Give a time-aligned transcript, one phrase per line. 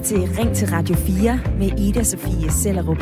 [0.00, 2.98] lytter til Ring til Radio 4 med Ida Sofie Sellerup.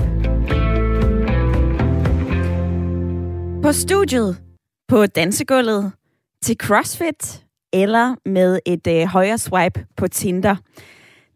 [3.62, 4.42] På studiet,
[4.88, 5.92] på dansegulvet,
[6.42, 10.56] til CrossFit eller med et øh, højre swipe på Tinder.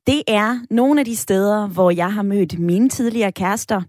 [0.06, 3.82] Det er nogle af de steder, hvor jeg har mødt mine tidligere kærester.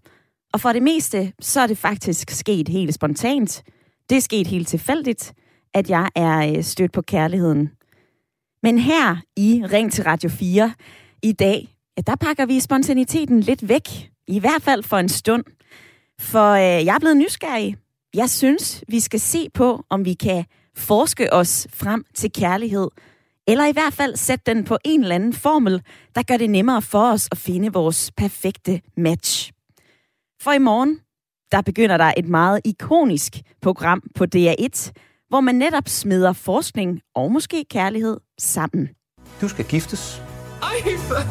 [0.54, 3.64] Og for det meste, så er det faktisk sket helt spontant.
[4.10, 5.34] Det er sket helt tilfældigt,
[5.74, 7.70] at jeg er øh, stødt på kærligheden.
[8.64, 10.74] Men her i Ring til Radio 4
[11.24, 14.12] i dag, ja, der pakker vi spontaniteten lidt væk.
[14.28, 15.44] I hvert fald for en stund.
[16.20, 17.78] For øh, jeg er blevet nysgerrig.
[18.14, 20.46] Jeg synes, vi skal se på, om vi kan
[20.76, 22.88] forske os frem til kærlighed.
[23.48, 25.82] Eller i hvert fald sætte den på en eller anden formel,
[26.16, 29.52] der gør det nemmere for os at finde vores perfekte match.
[30.42, 31.00] For i morgen,
[31.52, 34.92] der begynder der et meget ikonisk program på DR1,
[35.30, 38.90] hvor man netop smider forskning og måske kærlighed sammen.
[39.42, 40.22] Du skal giftes.
[40.68, 41.30] Ej, fuck.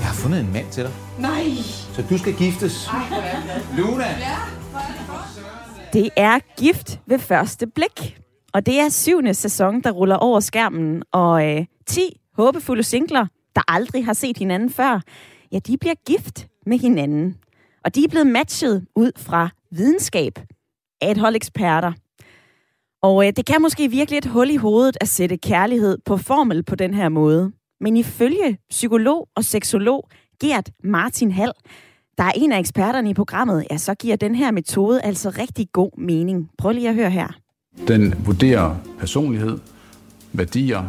[0.00, 0.92] Jeg har fundet en mand til dig.
[1.18, 1.44] Nej.
[1.92, 2.88] Så du skal giftes.
[3.76, 4.04] Luna!
[4.04, 4.36] Ja.
[5.92, 8.18] Det er Gift ved første blik.
[8.52, 11.02] Og det er syvende sæson, der ruller over skærmen.
[11.12, 12.00] Og øh, 10
[12.36, 13.26] håbefulde singler,
[13.56, 15.00] der aldrig har set hinanden før,
[15.52, 17.36] ja, de bliver gift med hinanden.
[17.84, 20.38] Og de er blevet matchet ud fra videnskab
[21.00, 21.92] af et hold eksperter.
[23.02, 26.62] Og øh, det kan måske virke lidt hul i hovedet at sætte kærlighed på formel
[26.62, 27.52] på den her måde.
[27.80, 30.08] Men ifølge psykolog og seksolog
[30.40, 31.52] Gert Martin Hall,
[32.18, 35.66] der er en af eksperterne i programmet, ja, så giver den her metode altså rigtig
[35.72, 36.50] god mening.
[36.58, 37.28] Prøv lige at høre her.
[37.88, 39.58] Den vurderer personlighed,
[40.32, 40.84] værdier,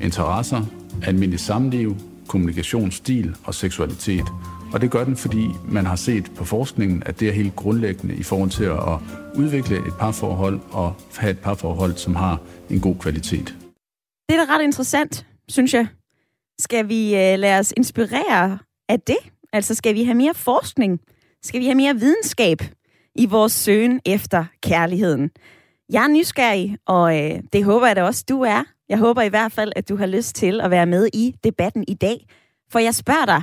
[0.00, 0.62] interesser,
[1.02, 1.96] almindelig samliv,
[2.28, 4.24] kommunikationsstil og seksualitet.
[4.72, 8.14] Og det gør den, fordi man har set på forskningen, at det er helt grundlæggende
[8.14, 8.98] i forhold til at
[9.34, 12.40] udvikle et parforhold og have et parforhold, som har
[12.70, 13.54] en god kvalitet.
[14.28, 15.86] Det er da ret interessant, synes jeg.
[16.58, 19.16] Skal vi øh, lade os inspirere af det?
[19.52, 21.00] Altså, skal vi have mere forskning?
[21.42, 22.58] Skal vi have mere videnskab
[23.14, 25.30] i vores søgen efter kærligheden?
[25.92, 28.64] Jeg er nysgerrig, og øh, det håber jeg da også, du er.
[28.88, 31.84] Jeg håber i hvert fald, at du har lyst til at være med i debatten
[31.88, 32.26] i dag.
[32.70, 33.42] For jeg spørger dig,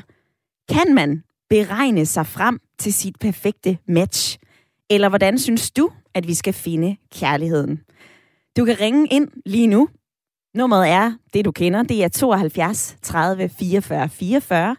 [0.69, 4.37] kan man beregne sig frem til sit perfekte match?
[4.89, 7.79] Eller hvordan synes du, at vi skal finde kærligheden?
[8.57, 9.89] Du kan ringe ind lige nu.
[10.55, 11.83] Nummeret er det, du kender.
[11.83, 14.75] Det er 72 30 44 44.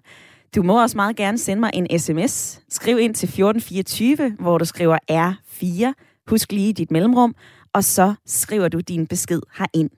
[0.57, 2.61] Du må også meget gerne sende mig en sms.
[2.69, 5.93] Skriv ind til 1424, hvor du skriver R4.
[6.27, 7.35] Husk lige dit mellemrum,
[7.73, 9.91] og så skriver du din besked herind.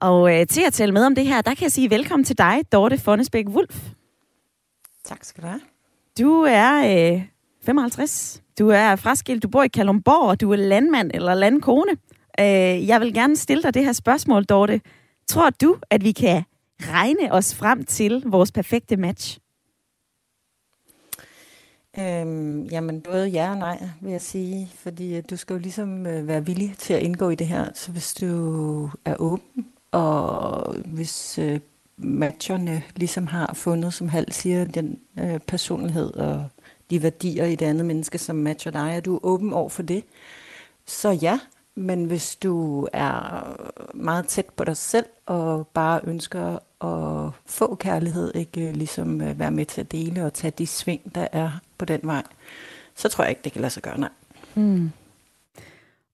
[0.00, 2.38] Og øh, til at tale med om det her, der kan jeg sige velkommen til
[2.38, 3.90] dig, Dorte Fonnesbæk Wulf.
[5.06, 5.60] Tak skal du have.
[6.18, 7.22] Du er øh,
[7.62, 8.42] 55.
[8.58, 11.92] Du er fraskilt, du bor i Kalumborg, og du er landmand eller landkone.
[12.40, 14.80] Øh, jeg vil gerne stille dig det her spørgsmål, Dorte.
[15.28, 16.42] Tror du, at vi kan
[16.80, 19.38] regne os frem til vores perfekte match?
[21.98, 24.70] Øhm, jamen, både ja og nej, vil jeg sige.
[24.74, 27.68] Fordi du skal jo ligesom øh, være villig til at indgå i det her.
[27.74, 31.60] Så hvis du er åben, og hvis øh,
[31.96, 36.48] matcherne ligesom har fundet, som Hal siger, den øh, personlighed og
[36.90, 40.04] de værdier i det andet menneske, som matcher dig, er du åben over for det,
[40.86, 41.40] så ja.
[41.78, 43.56] Men hvis du er
[43.94, 49.38] meget tæt på dig selv, og bare ønsker at få kærlighed, ikke øh, ligesom øh,
[49.38, 52.22] være med til at dele og tage de sving, der er på den vej,
[52.94, 54.08] så tror jeg ikke, det kan lade sig gøre, nej.
[54.54, 54.90] Mm.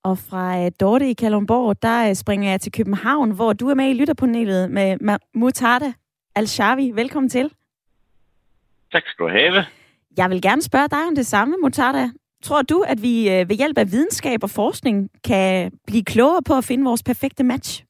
[0.04, 3.74] Og fra uh, Dorte i Kalundborg, der uh, springer jeg til København, hvor du er
[3.74, 5.92] med i lytterpanelet med Mutada
[6.34, 6.90] Al-Shawi.
[6.94, 7.50] Velkommen til.
[8.92, 9.64] Tak skal du have.
[10.16, 12.10] Jeg vil gerne spørge dig om det samme, Mutada.
[12.42, 16.54] Tror du, at vi uh, ved hjælp af videnskab og forskning kan blive klogere på
[16.54, 17.84] at finde vores perfekte match?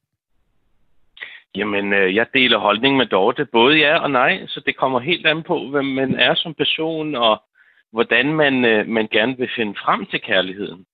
[1.55, 3.45] Jamen, øh, jeg deler holdning med Dorte.
[3.45, 7.15] Både ja og nej, så det kommer helt an på, hvem man er som person,
[7.15, 7.43] og
[7.91, 10.85] hvordan man, øh, man gerne vil finde frem til kærligheden.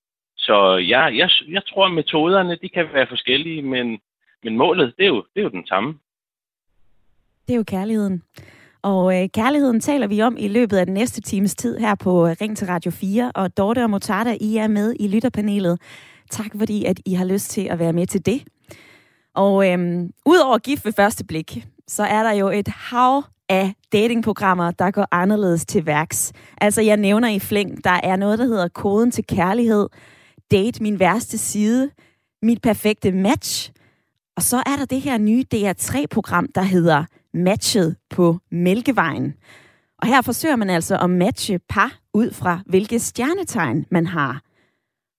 [0.50, 4.00] Så ja, jeg, jeg tror, at metoderne de kan være forskellige, men,
[4.44, 5.94] men målet, det er, jo, det er jo den samme.
[7.48, 8.24] Det er jo kærligheden.
[8.82, 12.28] Og øh, kærligheden taler vi om i løbet af den næste times tid her på
[12.28, 13.32] øh, Ring til Radio 4.
[13.36, 15.82] Og Dorte og Motarda, I er med i lytterpanelet.
[16.30, 18.44] Tak fordi, at I har lyst til at være med til det.
[19.36, 24.72] Og øhm, udover gift ved første blik, så er der jo et hav af datingprogrammer,
[24.72, 26.34] der går anderledes til værks.
[26.62, 29.88] Altså, jeg nævner i flæng, der er noget, der hedder Koden til Kærlighed,
[30.52, 31.90] Date Min Værste Side,
[32.42, 33.72] Mit Perfekte Match,
[34.36, 39.34] og så er der det her nye DR3-program, der hedder Matchet på Mælkevejen.
[40.02, 44.42] Og her forsøger man altså at matche par ud fra, hvilke stjernetegn man har.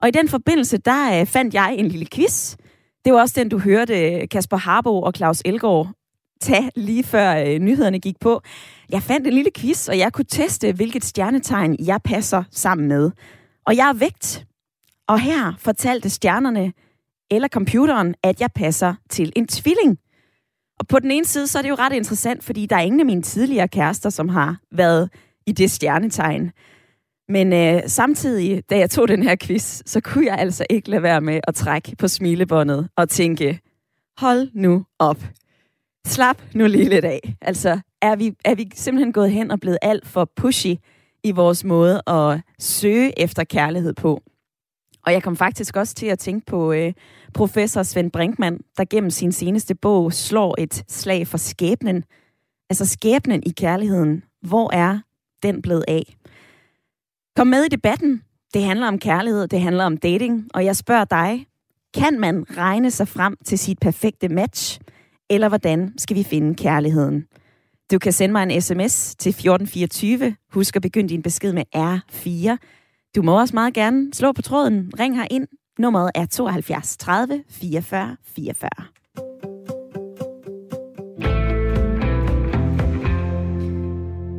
[0.02, 2.56] Og i den forbindelse, der øh, fandt jeg en lille quiz.
[3.04, 5.88] Det var også den, du hørte øh, Kasper Harbo og Claus Elgaard
[6.40, 8.42] tage lige før øh, nyhederne gik på.
[8.90, 13.10] Jeg fandt en lille quiz, og jeg kunne teste, hvilket stjernetegn jeg passer sammen med.
[13.66, 14.46] Og jeg er vægt.
[15.10, 16.72] Og her fortalte stjernerne
[17.30, 19.98] eller computeren, at jeg passer til en tvilling.
[20.78, 23.00] Og på den ene side, så er det jo ret interessant, fordi der er ingen
[23.00, 25.10] af mine tidligere kærester, som har været
[25.46, 26.50] i det stjernetegn.
[27.28, 31.02] Men øh, samtidig, da jeg tog den her quiz, så kunne jeg altså ikke lade
[31.02, 33.60] være med at trække på smilebåndet og tænke,
[34.18, 35.24] hold nu op.
[36.06, 37.34] Slap nu lige lidt af.
[37.40, 40.74] Altså, er vi, er vi simpelthen gået hen og blevet alt for pushy
[41.24, 44.22] i vores måde at søge efter kærlighed på?
[45.06, 46.92] Og jeg kom faktisk også til at tænke på øh,
[47.34, 52.04] professor Svend Brinkmann, der gennem sin seneste bog slår et slag for skæbnen.
[52.70, 54.24] Altså skæbnen i kærligheden.
[54.42, 54.98] Hvor er
[55.42, 56.16] den blevet af?
[57.36, 58.22] Kom med i debatten.
[58.54, 61.46] Det handler om kærlighed, det handler om dating, og jeg spørger dig,
[61.94, 64.80] kan man regne sig frem til sit perfekte match,
[65.30, 67.24] eller hvordan skal vi finde kærligheden?
[67.92, 70.36] Du kan sende mig en sms til 1424.
[70.52, 72.56] Husk at begynde din besked med R4.
[73.16, 74.92] Du må også meget gerne slå på tråden.
[74.98, 75.48] Ring her ind.
[75.78, 78.70] Nummeret er 72 30 44 44.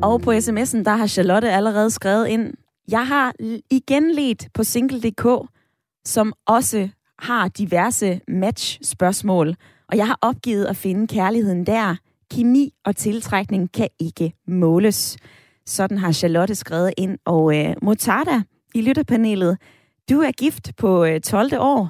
[0.04, 2.54] Og på sms'en, der har Charlotte allerede skrevet ind,
[2.88, 3.34] jeg har
[3.72, 5.50] igen let på single.dk,
[6.06, 6.90] som også
[7.20, 9.56] har diverse match-spørgsmål,
[9.90, 11.96] og jeg har opgivet at finde kærligheden der.
[12.32, 15.18] Kemi og tiltrækning kan ikke måles.
[15.66, 17.18] Sådan har Charlotte skrevet ind.
[17.26, 18.42] Og øh, Motada
[18.76, 19.58] i lytterpanelet,
[20.10, 21.52] du er gift på øh, 12.
[21.60, 21.90] år.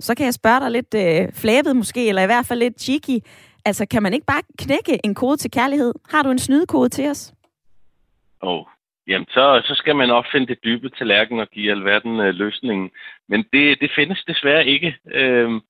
[0.00, 3.18] Så kan jeg spørge dig lidt øh, flabet måske, eller i hvert fald lidt cheeky.
[3.64, 5.94] Altså, kan man ikke bare knække en kode til kærlighed?
[6.10, 7.32] Har du en snydekode til os?
[8.42, 8.64] Åh, oh,
[9.06, 12.90] Jamen, så, så skal man opfinde det dybe tallerken og give alverden øh, løsningen.
[13.28, 14.96] Men det, det findes desværre ikke.
[15.06, 15.60] Øhm,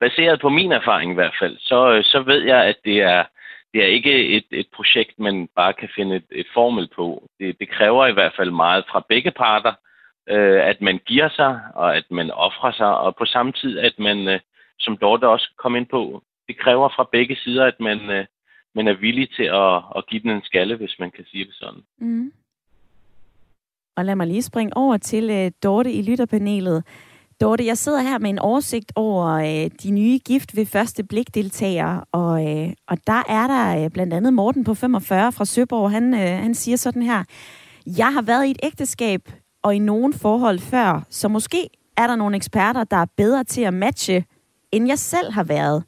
[0.00, 3.24] baseret på min erfaring i hvert fald, så, øh, så ved jeg, at det er,
[3.72, 7.28] det er ikke et, et projekt, man bare kan finde et, et formel på.
[7.40, 9.72] Det, det kræver i hvert fald meget fra begge parter,
[10.28, 13.98] øh, at man giver sig, og at man offrer sig, og på samme tid, at
[13.98, 14.40] man, øh,
[14.78, 18.24] som Dorte også kom ind på, det kræver fra begge sider, at man, øh,
[18.74, 21.54] man er villig til at, at give den en skalle, hvis man kan sige det
[21.54, 21.82] sådan.
[21.98, 22.32] Mm.
[23.96, 26.84] Og lad mig lige springe over til øh, Dorte i lytterpanelet.
[27.40, 31.34] Dorte, jeg sidder her med en oversigt over øh, de nye gift ved første blik
[31.34, 35.90] deltagere, og, øh, og der er der øh, blandt andet Morten på 45 fra Søborg.
[35.90, 37.24] Han, øh, han siger sådan her,
[37.86, 39.20] jeg har været i et ægteskab
[39.62, 43.60] og i nogen forhold før, så måske er der nogle eksperter, der er bedre til
[43.60, 44.24] at matche,
[44.72, 45.84] end jeg selv har været.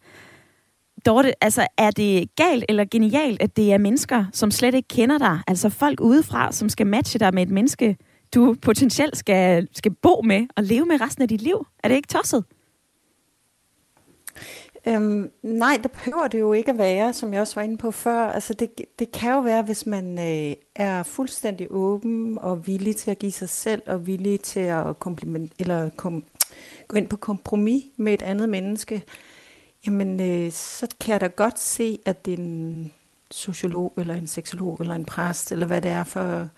[1.06, 5.18] Dorte, altså er det galt eller genialt, at det er mennesker, som slet ikke kender
[5.18, 7.96] dig, altså folk udefra, som skal matche dig med et menneske,
[8.34, 11.66] du potentielt skal, skal bo med og leve med resten af dit liv?
[11.84, 12.44] Er det ikke tosset?
[14.88, 17.90] Øhm, nej, det behøver det jo ikke at være, som jeg også var inde på
[17.90, 18.26] før.
[18.26, 23.10] Altså det, det kan jo være, hvis man øh, er fuldstændig åben og villig til
[23.10, 26.24] at give sig selv og villig til at kompliment, eller kom,
[26.88, 29.02] gå ind på kompromis med et andet menneske.
[29.86, 32.92] Jamen, øh, så kan jeg da godt se, at det er en
[33.30, 36.48] sociolog, eller en seksolog, eller en præst, eller hvad det er for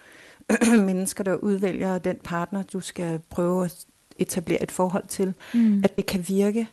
[0.86, 3.86] mennesker, der udvælger den partner, du skal prøve at
[4.18, 5.80] etablere et forhold til, mm.
[5.84, 6.68] at det kan virke.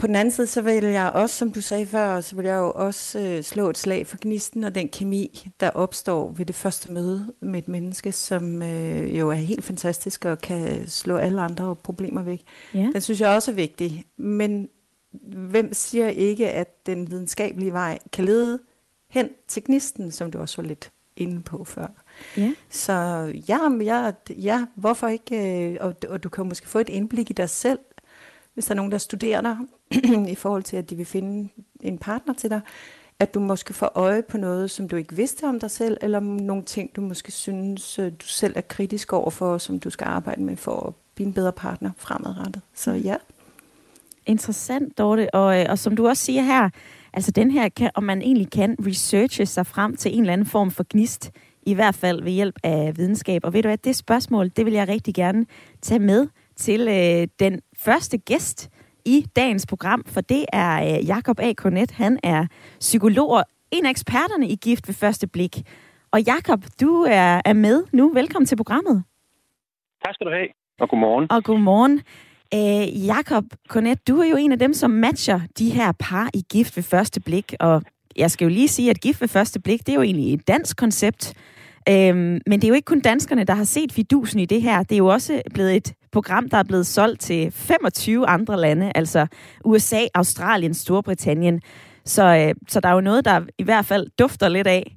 [0.00, 2.56] På den anden side, så vil jeg også, som du sagde før, så vil jeg
[2.56, 6.54] jo også øh, slå et slag for gnisten og den kemi, der opstår ved det
[6.54, 11.40] første møde med et menneske, som øh, jo er helt fantastisk og kan slå alle
[11.40, 12.42] andre problemer væk.
[12.76, 12.92] Yeah.
[12.92, 14.04] Den synes jeg også er vigtig.
[14.16, 14.68] Men
[15.50, 18.58] hvem siger ikke, at den videnskabelige vej kan lede
[19.10, 21.86] hen til gnisten, som du også var lidt inde på før.
[22.36, 22.52] Ja.
[22.70, 22.92] Så
[23.48, 25.70] ja, ja, ja hvorfor ikke?
[25.70, 27.78] Øh, og, og du kan måske få et indblik i dig selv,
[28.60, 29.56] hvis der er nogen, der studerer dig,
[30.32, 31.48] i forhold til, at de vil finde
[31.80, 32.60] en partner til dig,
[33.18, 36.20] at du måske får øje på noget, som du ikke vidste om dig selv, eller
[36.20, 40.42] nogle ting, du måske synes, øh, du selv er kritisk overfor, som du skal arbejde
[40.42, 42.62] med for at blive en bedre partner fremadrettet.
[42.74, 43.16] Så ja.
[44.26, 45.34] Interessant, Dorte.
[45.34, 46.70] Og, øh, og som du også siger her,
[47.12, 50.46] altså den her, kan, om man egentlig kan researche sig frem til en eller anden
[50.46, 51.30] form for gnist,
[51.62, 53.44] i hvert fald ved hjælp af videnskab.
[53.44, 55.46] Og ved du hvad, det spørgsmål, det vil jeg rigtig gerne
[55.82, 56.28] tage med
[56.60, 58.70] til øh, den første gæst
[59.04, 61.52] i dagens program, for det er øh, Jakob A.
[61.52, 61.90] Kornet.
[61.90, 62.46] Han er
[62.80, 65.56] psykolog og en af eksperterne i Gift ved første blik.
[66.12, 68.12] Og Jakob, du er, er med nu.
[68.14, 69.04] Velkommen til programmet.
[70.04, 70.48] Tak skal du have,
[70.80, 71.32] og godmorgen.
[71.32, 72.00] Og godmorgen.
[72.54, 76.42] Øh, Jakob Kornet, du er jo en af dem, som matcher de her par i
[76.52, 77.82] Gift ved første blik, og
[78.16, 80.48] jeg skal jo lige sige, at Gift ved første blik, det er jo egentlig et
[80.48, 81.34] dansk koncept,
[81.88, 84.82] øhm, men det er jo ikke kun danskerne, der har set fidusen i det her.
[84.82, 88.92] Det er jo også blevet et program, der er blevet solgt til 25 andre lande,
[88.94, 89.26] altså
[89.64, 91.62] USA, Australien, Storbritannien.
[92.04, 94.96] Så, øh, så der er jo noget, der i hvert fald dufter lidt af,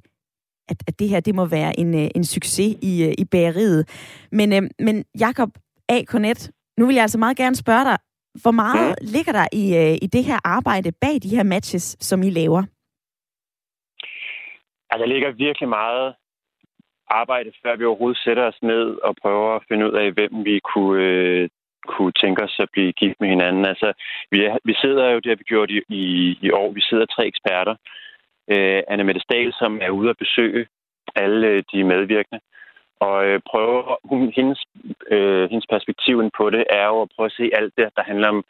[0.69, 3.89] at, at det her det må være en, øh, en succes i, øh, i bageriet.
[4.31, 5.49] Men, øh, men Jakob
[5.89, 6.03] A.
[6.03, 7.97] Cornet, nu vil jeg altså meget gerne spørge dig,
[8.41, 9.07] hvor meget mm.
[9.15, 12.63] ligger der i, øh, i det her arbejde bag de her matches, som I laver?
[14.89, 16.15] Altså, der ligger virkelig meget
[17.07, 20.59] arbejde, før vi overhovedet sætter os ned og prøver at finde ud af, hvem vi
[20.73, 21.49] kunne, øh,
[21.87, 23.65] kunne tænke os at blive gift med hinanden.
[23.65, 23.93] Altså,
[24.31, 27.05] vi, er, vi sidder jo, det har vi gjort i, i, i år, vi sidder
[27.05, 27.75] tre eksperter.
[28.51, 30.67] Øh, Anna Mette Stahl, som er ude at besøge
[31.15, 32.39] alle øh, de medvirkende.
[32.99, 34.59] Og øh, prøve, hun, hendes,
[35.11, 38.27] øh, hendes perspektiv på det er jo at prøve at se alt det, der handler
[38.27, 38.43] om,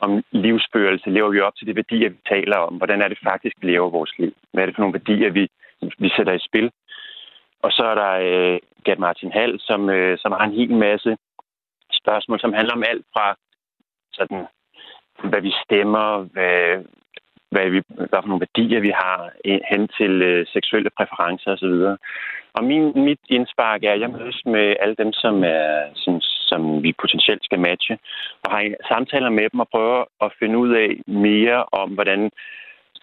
[0.00, 1.10] om livsførelse.
[1.10, 2.74] Lever vi op til de værdier, vi taler om?
[2.74, 4.32] Hvordan er det faktisk, vi lever vores liv?
[4.52, 5.48] Hvad er det for nogle værdier, vi,
[5.98, 6.70] vi sætter i spil?
[7.62, 11.16] Og så er der øh, Gert Martin Hall, som, øh, som har en hel masse
[11.92, 13.36] spørgsmål, som handler om alt fra
[14.12, 14.46] sådan,
[15.30, 16.84] hvad vi stemmer, hvad,
[17.50, 21.74] hvad, vi, hvad for nogle værdier vi har øh, hen til øh, seksuelle præferencer osv.
[22.56, 26.82] Og min, mit indspark er, at jeg mødes med alle dem, som, er, som, som
[26.82, 27.98] vi potentielt skal matche,
[28.44, 32.30] og har samtaler med dem og prøver at finde ud af mere om, hvordan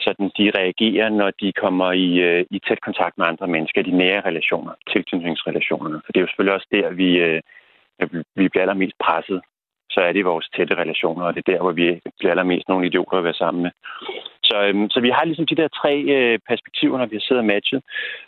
[0.05, 3.97] sådan de reagerer, når de kommer i, øh, i tæt kontakt med andre mennesker, de
[4.03, 6.01] nære relationer, tilknytningsrelationerne.
[6.05, 7.41] For det er jo selvfølgelig også der, vi, øh,
[8.35, 9.41] vi bliver allermest presset
[9.93, 11.85] så er det i vores tætte relationer, og det er der, hvor vi
[12.17, 13.71] bliver allermest nogle idioter at være sammen med.
[14.49, 17.43] Så, øhm, så vi har ligesom de der tre øh, perspektiver, når vi har siddet
[17.45, 17.81] og matchet.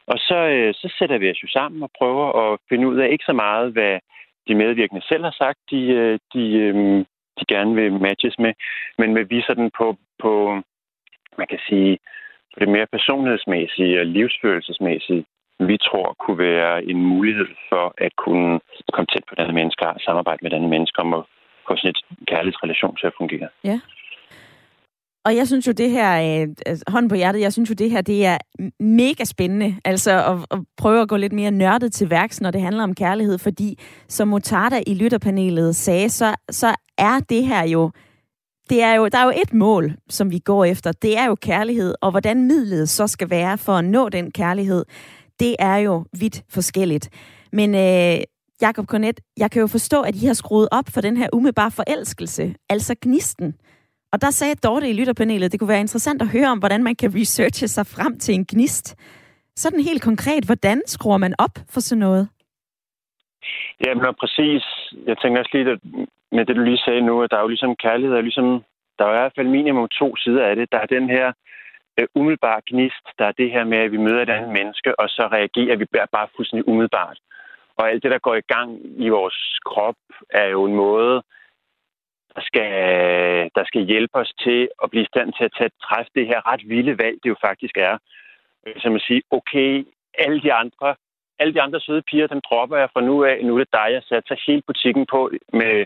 [0.07, 3.07] Og så, øh, så sætter vi os jo sammen og prøver at finde ud af
[3.09, 3.99] ikke så meget, hvad
[4.47, 6.75] de medvirkende selv har sagt, de, øh, de, øh,
[7.39, 8.53] de gerne vil matches med,
[8.97, 10.31] men hvad vi sådan på, på,
[11.37, 11.97] man kan sige,
[12.53, 15.25] på det mere personlighedsmæssige og livsfølelsesmæssige,
[15.59, 18.59] vi tror kunne være en mulighed for at kunne
[18.93, 21.23] komme tæt på denne mennesker og samarbejde med denne mennesker om at
[21.67, 23.49] få sådan et kærlighedsrelation til at fungere.
[23.63, 23.79] Ja.
[25.25, 28.01] Og jeg synes jo det her, øh, altså, på hjertet, jeg synes jo det her,
[28.01, 28.37] det er
[28.79, 32.61] mega spændende, altså at, at prøve at gå lidt mere nørdet til værks, når det
[32.61, 37.91] handler om kærlighed, fordi som Motarda i lytterpanelet sagde, så, så er det her jo,
[38.69, 41.35] det er jo, der er jo et mål, som vi går efter, det er jo
[41.35, 44.85] kærlighed, og hvordan midlet så skal være for at nå den kærlighed,
[45.39, 47.09] det er jo vidt forskelligt.
[47.51, 48.23] Men øh,
[48.61, 51.71] Jakob Cornet, jeg kan jo forstå, at I har skruet op for den her umiddelbare
[51.71, 53.55] forelskelse, altså gnisten.
[54.13, 56.95] Og der sagde Dorte i lytterpanelet, det kunne være interessant at høre om, hvordan man
[56.95, 58.95] kan researche sig frem til en gnist.
[59.55, 62.27] Sådan helt konkret, hvordan skruer man op for sådan noget?
[63.85, 64.63] Jamen, præcis.
[65.07, 65.79] Jeg tænker også lige, at
[66.35, 68.63] med det, du lige sagde nu, at der er jo ligesom kærlighed, er ligesom,
[68.97, 70.71] der er i hvert fald minimum to sider af det.
[70.71, 71.33] Der er den her
[71.99, 75.09] øh, umiddelbare gnist, der er det her med, at vi møder et andet menneske, og
[75.09, 77.17] så reagerer vi bare fuldstændig umiddelbart.
[77.77, 78.69] Og alt det, der går i gang
[79.05, 79.95] i vores krop,
[80.29, 81.23] er jo en måde,
[82.35, 82.71] der skal,
[83.55, 86.51] der skal hjælpe os til at blive i stand til at tage, træffe det her
[86.51, 87.97] ret vilde valg, det jo faktisk er.
[88.67, 89.85] Øh, som at sige, okay,
[90.17, 90.95] alle de andre,
[91.39, 93.37] alle de andre søde piger, dem dropper jeg fra nu af.
[93.43, 95.31] Nu er det dig, jeg satser hele butikken på.
[95.53, 95.85] Med,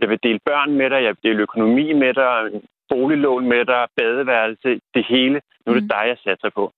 [0.00, 3.86] jeg vil dele børn med dig, jeg vil dele økonomi med dig, boliglån med dig,
[3.96, 5.40] badeværelse, det hele.
[5.66, 5.88] Nu er det mm.
[5.88, 6.72] dig, jeg satser på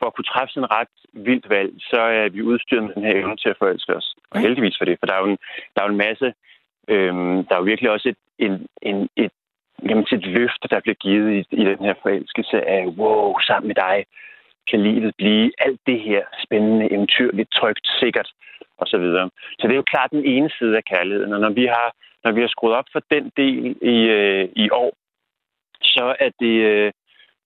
[0.00, 3.04] for at kunne træffe sådan en ret vildt valg, så er vi udstyret med den
[3.04, 4.08] her evne til at forelske os.
[4.30, 5.38] Og heldigvis for det, for der er jo en,
[5.74, 6.28] der er jo en masse,
[6.88, 9.32] øhm, der er jo virkelig også et, en, en, et,
[9.88, 13.74] jamen, et løfte, der bliver givet i, i den her forelskelse af, wow, sammen med
[13.74, 14.04] dig
[14.70, 18.30] kan livet blive alt det her spændende, eventyrligt, trygt, sikkert
[18.78, 18.90] osv.
[18.90, 19.30] Så, videre.
[19.58, 21.88] så det er jo klart den ene side af kærligheden, og når vi har,
[22.24, 24.92] når vi har skruet op for den del i, øh, i år,
[25.82, 26.92] så er det, øh,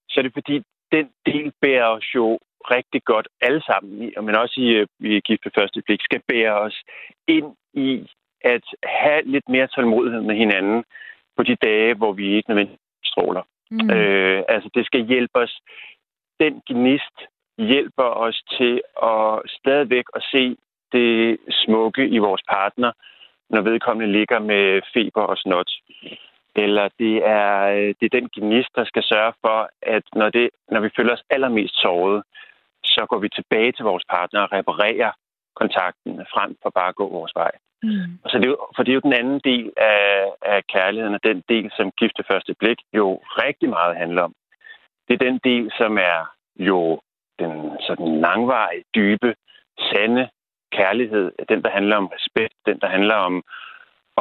[0.09, 0.63] så er det fordi,
[0.93, 2.39] den del bærer os jo
[2.71, 6.55] rigtig godt alle sammen, men også i, øh, i Gift ved første blik, skal bære
[6.61, 6.83] os
[7.29, 8.07] ind i
[8.41, 10.85] at have lidt mere tålmodighed med hinanden
[11.37, 13.43] på de dage, hvor vi ikke nødvendigvis stråler.
[13.71, 13.91] Mm.
[13.91, 15.61] Øh, altså, det skal hjælpe os.
[16.41, 17.17] Den gnist
[17.59, 20.57] hjælper os til at stadigvæk at se
[20.93, 22.93] det smukke i vores partner,
[23.51, 25.71] når vedkommende ligger med feber og snot
[26.57, 30.51] eller det er, øh, det er den gnist, der skal sørge for, at når, det,
[30.71, 32.23] når vi føler os allermest såret,
[32.85, 35.13] så går vi tilbage til vores partner og reparerer
[35.57, 37.51] kontakten frem for bare at gå vores vej.
[37.83, 38.19] Mm.
[38.25, 41.15] Og så det er jo, for det er jo den anden del af, af kærligheden,
[41.15, 44.35] og den del, som gifte første blik jo rigtig meget handler om.
[45.09, 46.21] Det er den del, som er
[46.57, 47.01] jo
[47.39, 49.35] den sådan langvarige, dybe,
[49.79, 50.29] sande
[50.77, 51.33] kærlighed.
[51.49, 53.45] Den, der handler om respekt, den, der handler om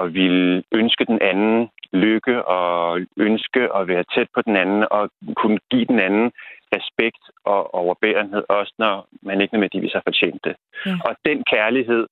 [0.01, 5.09] at ville ønske den anden lykke og ønske at være tæt på den anden og
[5.35, 6.31] kunne give den anden
[6.75, 10.55] respekt og overbærenhed, også når man ikke nødvendigvis har fortjent det.
[10.85, 10.95] Ja.
[11.05, 12.07] Og den kærlighed,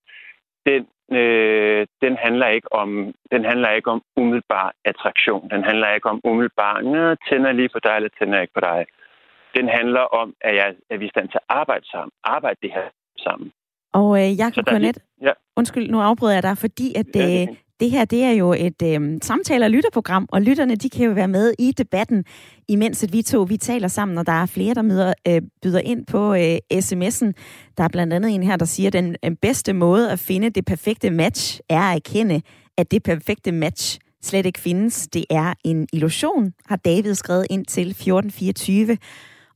[0.65, 0.81] den,
[1.19, 5.49] øh, den, handler ikke om, den handler ikke om umiddelbar attraktion.
[5.49, 6.75] Den handler ikke om umiddelbar,
[7.29, 8.85] tænder lige på dig, eller tænder ikke på dig.
[9.55, 12.59] den handler om, at, jeg, at vi er i stand til at arbejde sammen, arbejde
[12.61, 13.51] det her sammen.
[13.93, 15.31] Og øh, Jacob Cornet, ja.
[15.57, 18.53] undskyld, nu afbryder jeg dig, fordi at ja, det, øh, det her det er jo
[18.53, 22.25] et øh, samtale- og lytterprogram, og lytterne de kan jo være med i debatten,
[22.67, 25.79] imens at vi to vi taler sammen, og der er flere, der møder, øh, byder
[25.79, 27.31] ind på øh, sms'en.
[27.77, 30.49] Der er blandt andet en her, der siger, at den øh, bedste måde at finde
[30.49, 32.41] det perfekte match er at erkende,
[32.77, 35.07] at det perfekte match slet ikke findes.
[35.07, 38.97] Det er en illusion, har David skrevet ind til 1424.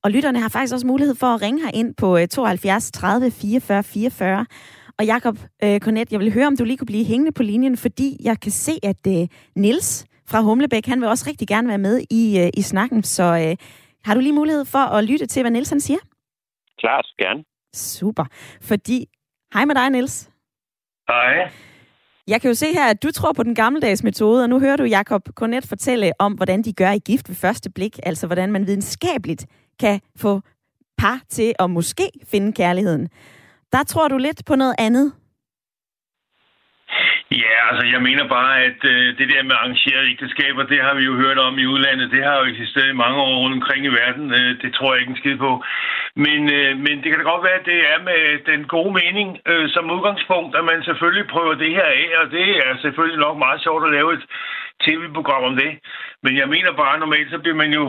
[0.06, 3.84] Og lytterne har faktisk også mulighed for at ringe her ind på 72 30 44
[3.84, 4.46] 44.
[5.00, 7.78] Og Jakob øh, Cornet, jeg vil høre, om du lige kunne blive hængende på linjen,
[7.78, 11.78] fordi jeg kan se, at øh, Nils fra Humlebæk, han vil også rigtig gerne være
[11.78, 13.04] med i, øh, i snakken.
[13.04, 13.56] Så øh,
[14.06, 16.00] har du lige mulighed for at lytte til, hvad Nils han siger?
[16.80, 17.44] Klart, gerne.
[17.74, 18.26] Super.
[18.62, 19.06] Fordi,
[19.54, 20.30] hej med dig, Nils.
[21.08, 21.52] Hej.
[22.28, 24.78] Jeg kan jo se her, at du tror på den gammeldags metode, og nu hører
[24.78, 28.52] du Jakob Cornet fortælle om, hvordan de gør i gift ved første blik, altså hvordan
[28.52, 29.46] man videnskabeligt
[29.80, 30.42] kan få
[30.98, 33.10] par til at måske finde kærligheden.
[33.72, 35.14] Der tror du lidt på noget andet.
[37.32, 41.04] Ja, altså jeg mener bare, at øh, det der med arrangerede ægteskaber, det har vi
[41.10, 42.12] jo hørt om i udlandet.
[42.12, 44.26] Det har jo eksisteret i mange år rundt omkring i verden.
[44.40, 45.64] Øh, det tror jeg ikke en skid på.
[46.26, 49.28] Men, øh, men det kan da godt være, at det er med den gode mening
[49.52, 53.38] øh, som udgangspunkt, at man selvfølgelig prøver det her af, og det er selvfølgelig nok
[53.38, 54.24] meget sjovt at lave et
[54.86, 55.72] tv-program om det.
[56.24, 57.86] Men jeg mener bare, normalt så bliver man jo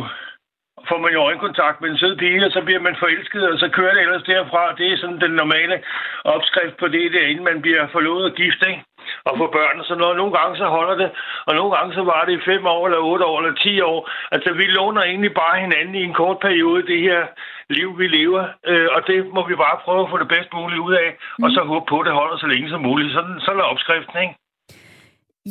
[0.89, 3.69] får man jo øjenkontakt med en sød pige, og så bliver man forelsket, og så
[3.69, 4.75] kører det ellers derfra.
[4.79, 5.77] Det er sådan den normale
[6.25, 8.83] opskrift på det, der inden man bliver forlovet og gift, ikke?
[9.25, 10.17] og få børn så noget.
[10.17, 11.11] Nogle gange så holder det,
[11.47, 14.11] og nogle gange så var det i fem år, eller otte år, eller ti år.
[14.35, 17.27] Altså, vi låner egentlig bare hinanden i en kort periode, det her
[17.71, 20.81] liv, vi lever, øh, og det må vi bare prøve at få det bedst muligt
[20.81, 21.45] ud af, mm.
[21.45, 23.13] og så håbe på, at det holder så længe som muligt.
[23.13, 24.35] Sådan, sådan er opskriften, ikke?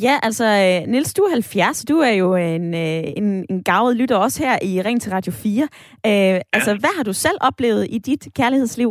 [0.02, 3.96] Ja, altså, øh, Nils, du er 70, du er jo en, øh, en, en gavet
[3.96, 5.62] lytter også her i Ring til Radio 4.
[5.62, 6.40] Øh, ja.
[6.52, 8.90] Altså, hvad har du selv oplevet i dit kærlighedsliv?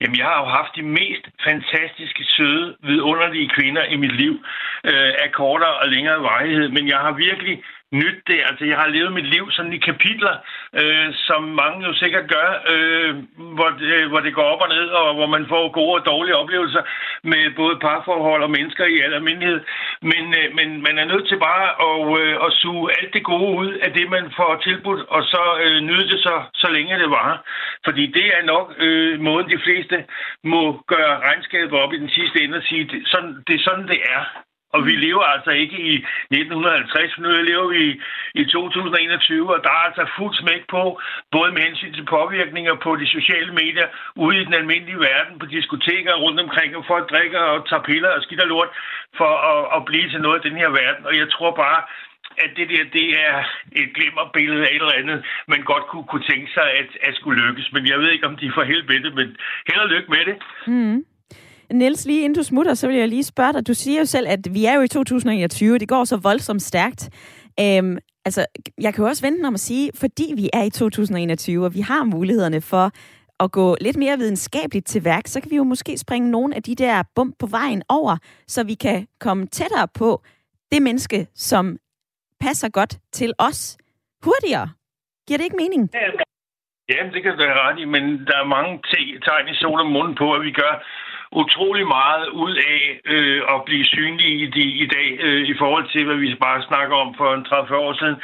[0.00, 4.34] Jamen, jeg har jo haft de mest fantastiske, søde, vidunderlige kvinder i mit liv
[4.90, 7.56] øh, af kortere og længere varighed, men jeg har virkelig
[7.92, 8.40] nyt det.
[8.48, 10.34] Altså, jeg har levet mit liv sådan i kapitler,
[10.80, 13.14] øh, som mange jo sikkert gør, øh,
[13.56, 16.06] hvor, det, øh, hvor det går op og ned, og hvor man får gode og
[16.06, 16.82] dårlige oplevelser
[17.22, 19.60] med både parforhold og mennesker i al almindelighed.
[20.02, 23.56] Men, øh, men man er nødt til bare at, øh, at suge alt det gode
[23.62, 27.10] ud af det, man får tilbudt, og så øh, nyde det så, så længe det
[27.10, 27.42] var.
[27.84, 30.04] Fordi det er nok øh, måden, de fleste
[30.44, 33.88] må gøre regnskabet op i den sidste ende og sige, det, sådan, det er sådan,
[33.88, 34.45] det er.
[34.76, 35.94] Og vi lever altså ikke i
[36.30, 37.84] 1950, nu lever vi
[38.42, 40.82] i 2021, og der er altså fuld smæk på,
[41.36, 43.88] både med hensyn til påvirkninger på de sociale medier,
[44.24, 48.10] ude i den almindelige verden, på diskoteker rundt omkring, og folk drikker og tager piller
[48.16, 48.70] og skidt og lort
[49.18, 51.06] for at, at blive til noget af den her verden.
[51.06, 51.80] Og jeg tror bare,
[52.44, 53.36] at det der, det er
[53.82, 57.42] et glimmerbillede af et eller andet, man godt kunne, kunne tænke sig at, at skulle
[57.46, 57.72] lykkes.
[57.72, 59.36] Men jeg ved ikke, om de får helt med det, men
[59.68, 60.36] held og lykke med det.
[60.66, 61.04] Mm.
[61.72, 63.66] Niels, lige inden du smutter, så vil jeg lige spørge dig.
[63.66, 67.10] Du siger jo selv, at vi er jo i 2021, det går så voldsomt stærkt.
[67.60, 68.46] Øhm, altså,
[68.80, 71.80] jeg kan jo også vente om at sige, fordi vi er i 2021, og vi
[71.80, 72.90] har mulighederne for
[73.40, 76.62] at gå lidt mere videnskabeligt til værk, så kan vi jo måske springe nogle af
[76.62, 80.22] de der bump på vejen over, så vi kan komme tættere på
[80.72, 81.78] det menneske, som
[82.40, 83.78] passer godt til os
[84.24, 84.68] hurtigere.
[85.26, 85.90] Giver det ikke mening?
[86.92, 88.72] Ja, det kan du have ret i, men der er mange
[89.26, 90.72] tegn i sol og munden på, at vi gør
[91.32, 95.88] utrolig meget ud af øh, at blive synlige i, de, i dag øh, i forhold
[95.92, 98.16] til, hvad vi bare snakker om for en 30 år siden.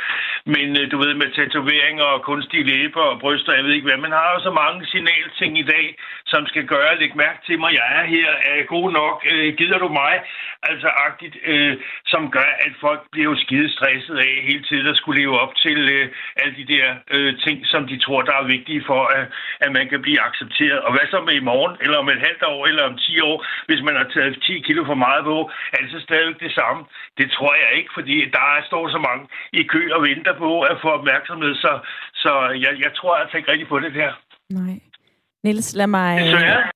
[0.46, 3.98] Men øh, du ved, med tatoveringer og kunstige læber og bryster, jeg ved ikke hvad.
[4.06, 5.86] Man har jo så mange signalting i dag,
[6.32, 9.48] som skal gøre, læg mærke til mig, jeg er her, er jeg god nok, øh,
[9.58, 10.14] gider du mig?
[10.70, 11.74] Altså agtigt, øh,
[12.12, 15.52] som gør, at folk bliver jo skide stresset af hele tiden at skulle leve op
[15.64, 16.04] til øh,
[16.40, 19.24] alle de der øh, ting, som de tror, der er vigtige for, at,
[19.64, 20.80] at man kan blive accepteret.
[20.86, 23.36] Og hvad så med i morgen, eller om et halvt år, eller om 10 år,
[23.68, 26.80] hvis man har taget 10 kilo for meget på, er det så stadig det samme?
[27.18, 30.76] Det tror jeg ikke, fordi der står så mange i kø og venter på at
[30.82, 31.72] få opmærksomhed, så,
[32.14, 32.32] så
[32.64, 34.12] jeg, jeg tror altså ikke rigtig på det der.
[34.50, 34.91] Nej.
[35.44, 36.18] Niels, lad mig...
[36.20, 36.70] Desværre.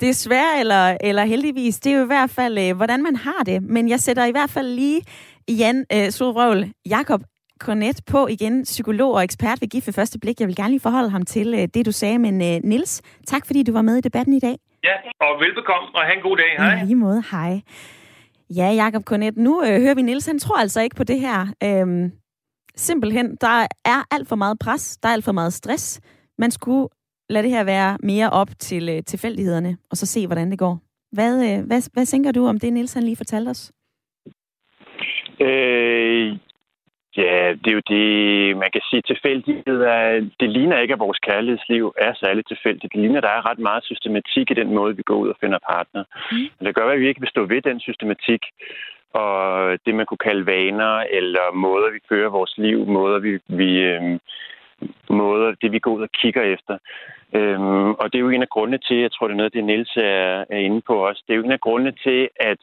[0.00, 3.62] Desværre eller, eller heldigvis, det er jo i hvert fald, øh, hvordan man har det.
[3.62, 5.02] Men jeg sætter i hvert fald lige
[5.48, 7.22] Jan øh, Solrøvl, Jakob
[7.60, 10.40] Cornet på igen, psykolog og ekspert ved GIF første blik.
[10.40, 13.46] Jeg vil gerne lige forholde ham til øh, det, du sagde, men øh, Nils, tak
[13.46, 14.56] fordi du var med i debatten i dag.
[14.84, 16.50] Ja, og velbekomme, og have en god dag.
[16.58, 16.82] Hej.
[16.82, 17.60] I lige måde, hej.
[18.56, 21.46] Ja, Jakob Cornet, nu øh, hører vi Nils, han tror altså ikke på det her.
[21.62, 22.12] Øhm,
[22.76, 26.00] simpelthen, der er alt for meget pres, der er alt for meget stress.
[26.38, 26.88] Man skulle
[27.28, 30.78] lade det her være mere op til øh, tilfældighederne, og så se, hvordan det går.
[31.12, 33.72] Hvad, øh, hvad, hvad tænker du om det, Nils han lige fortalte os?
[35.40, 36.36] Øh,
[37.16, 39.78] Ja, det er jo det, man kan sige tilfældighed.
[39.80, 42.92] Er, det ligner ikke, at vores kærlighedsliv er særligt tilfældigt.
[42.92, 45.36] Det ligner, at der er ret meget systematik i den måde, vi går ud og
[45.40, 46.04] finder partner.
[46.32, 46.36] Mm.
[46.36, 48.42] Men det gør, at vi ikke vil stå ved den systematik
[49.14, 49.38] og
[49.84, 54.18] det, man kunne kalde vaner, eller måder, vi fører vores liv, måder, vi, vi øh,
[55.10, 56.78] måder, det vi går ud og kigger efter.
[57.32, 59.64] Øhm, og det er jo en af grundene til, jeg tror, det er noget, det
[59.64, 62.58] Niels er, er inde på også, det er jo en af grundene til, at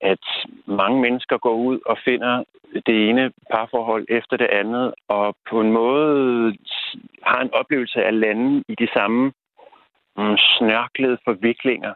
[0.00, 0.24] at
[0.66, 2.44] mange mennesker går ud og finder
[2.86, 6.56] det ene parforhold efter det andet, og på en måde
[7.22, 9.32] har en oplevelse af lande i de samme
[10.16, 11.94] mm, snørklede forviklinger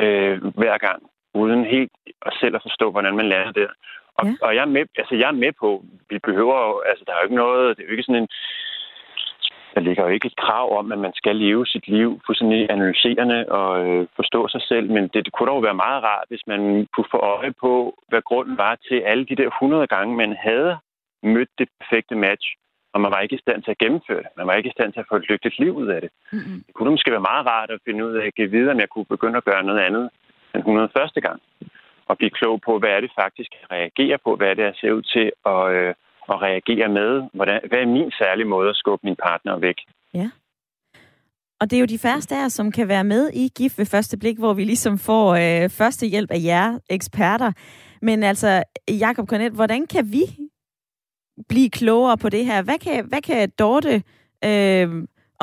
[0.00, 1.02] øh, hver gang,
[1.34, 1.92] uden helt
[2.40, 3.70] selv at forstå, hvordan man lander der.
[4.18, 4.34] Og, ja.
[4.42, 7.18] og jeg, er med, altså jeg er med på, vi behøver jo, altså der er
[7.18, 8.28] jo ikke noget, det er jo ikke sådan en,
[9.74, 13.48] der ligger jo ikke et krav om, at man skal leve sit liv fuldstændig analyserende
[13.48, 16.88] og øh, forstå sig selv, men det, det kunne dog være meget rart, hvis man
[16.94, 17.72] kunne få øje på,
[18.08, 20.78] hvad grunden var til alle de der 100 gange, man havde
[21.22, 22.46] mødt det perfekte match,
[22.92, 24.30] og man var ikke i stand til at gennemføre det.
[24.36, 26.10] Man var ikke i stand til at få et lykkeligt liv ud af det.
[26.32, 26.58] Mm-hmm.
[26.66, 28.88] Det kunne måske være meget rart at finde ud af at give videre, om jeg
[28.88, 30.10] kunne begynde at gøre noget andet
[30.54, 31.22] den 101.
[31.26, 31.40] gang.
[32.08, 34.74] Og blive klog på, hvad er det faktisk, jeg reagerer på, hvad er det, jeg
[34.80, 35.94] ser ud til at, øh,
[36.32, 37.10] at reagere med.
[37.36, 39.78] Hvordan, hvad er min særlige måde at skubbe min partner væk?
[40.14, 40.28] Ja.
[41.60, 44.18] Og det er jo de færreste af som kan være med i GIF ved første
[44.18, 47.52] blik, hvor vi ligesom får øh, første hjælp af jer eksperter.
[48.02, 50.24] Men altså, Jakob Cornet, hvordan kan vi
[51.48, 52.62] blive klogere på det her?
[52.62, 54.02] Hvad kan, hvad kan Dorte
[54.44, 54.88] øh,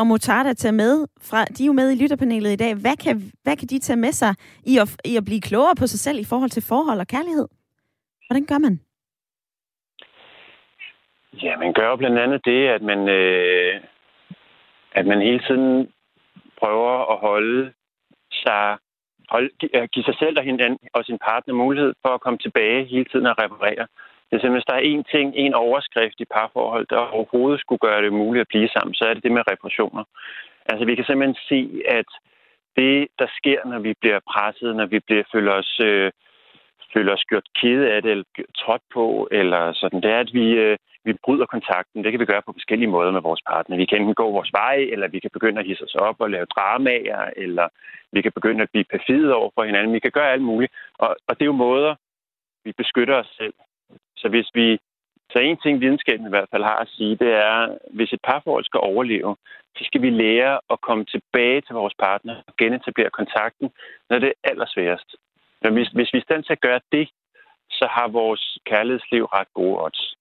[0.02, 1.08] og Motarda tage med?
[1.30, 2.76] Fra, de er jo med i lytterpanelet i dag.
[2.76, 4.34] Hvad kan, hvad kan de tage med sig
[4.72, 7.48] i at, i at blive klogere på sig selv i forhold til forhold og kærlighed?
[8.28, 8.80] Hvordan gør man?
[11.44, 13.82] Ja, man gør blandt andet det, at man, øh,
[14.92, 15.92] at man hele tiden
[16.60, 17.74] prøver at holde
[18.32, 18.78] sig,
[19.30, 19.50] holde,
[19.94, 23.26] give sig selv og, hinanden, og sin partner mulighed for at komme tilbage hele tiden
[23.26, 23.88] og reparere.
[24.32, 28.02] Det er hvis der er én ting, en overskrift i parforhold, der overhovedet skulle gøre
[28.02, 30.04] det muligt at blive sammen, så er det det med reparationer.
[30.66, 31.62] Altså vi kan simpelthen se,
[32.00, 32.10] at
[32.76, 36.12] det, der sker, når vi bliver presset, når vi bliver, føler os, øh,
[36.94, 38.24] føler os gjort kede af det, eller
[38.58, 42.04] trådt på, eller sådan, det er, at vi, øh, vi bryder kontakten.
[42.04, 43.78] Det kan vi gøre på forskellige måder med vores partner.
[43.78, 46.30] Vi kan enten gå vores vej, eller vi kan begynde at hisse os op og
[46.30, 47.68] lave dramaer, eller
[48.12, 49.94] vi kan begynde at blive perfide over for hinanden.
[49.94, 50.74] Vi kan gøre alt muligt.
[50.94, 51.96] Og, og det er jo måder,
[52.66, 53.54] vi beskytter os selv.
[54.22, 54.68] Så hvis vi
[55.32, 58.66] så en ting, videnskaben i hvert fald har at sige, det er, hvis et parforhold
[58.66, 59.36] skal overleve,
[59.78, 63.68] så skal vi lære at komme tilbage til vores partner og genetablere kontakten,
[64.10, 65.10] når det er allersværest.
[65.62, 67.10] Men hvis, hvis vi er i stand til at gøre det,
[67.70, 70.16] så har vores kærlighedsliv ret gode odds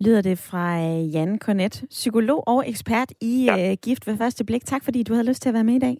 [0.00, 3.70] lyder det fra øh, Jan Cornet, psykolog og ekspert i ja.
[3.70, 4.64] uh, Gift ved første blik.
[4.64, 5.96] Tak fordi du havde lyst til at være med i dag.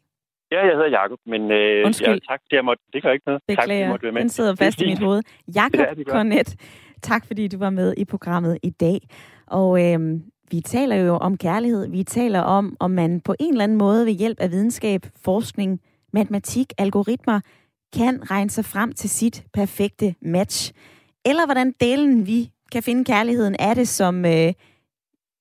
[0.50, 2.08] Ja, jeg hedder Jakob, men øh, Undskyld.
[2.08, 3.42] ja, tak, jeg måtte, det gør ikke noget.
[3.48, 3.66] Beklager.
[3.66, 4.20] Tak, fordi måtte være med.
[4.20, 5.22] Den sidder fast i mit hoved.
[5.54, 6.56] Jakob ja, Cornet,
[7.02, 8.98] tak fordi du var med i programmet i dag.
[9.46, 11.90] Og øh, vi taler jo om kærlighed.
[11.90, 15.80] Vi taler om, om man på en eller anden måde ved hjælp af videnskab, forskning,
[16.12, 17.40] matematik, algoritmer,
[17.96, 20.72] kan regne sig frem til sit perfekte match.
[21.26, 24.52] Eller hvordan delen vi kan finde kærligheden, er det, som øh,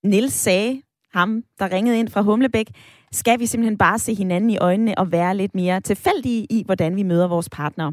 [0.03, 0.81] Nils sagde,
[1.13, 2.67] ham, der ringede ind fra Humlebæk,
[3.11, 6.95] skal vi simpelthen bare se hinanden i øjnene og være lidt mere tilfældige i, hvordan
[6.95, 7.91] vi møder vores partner.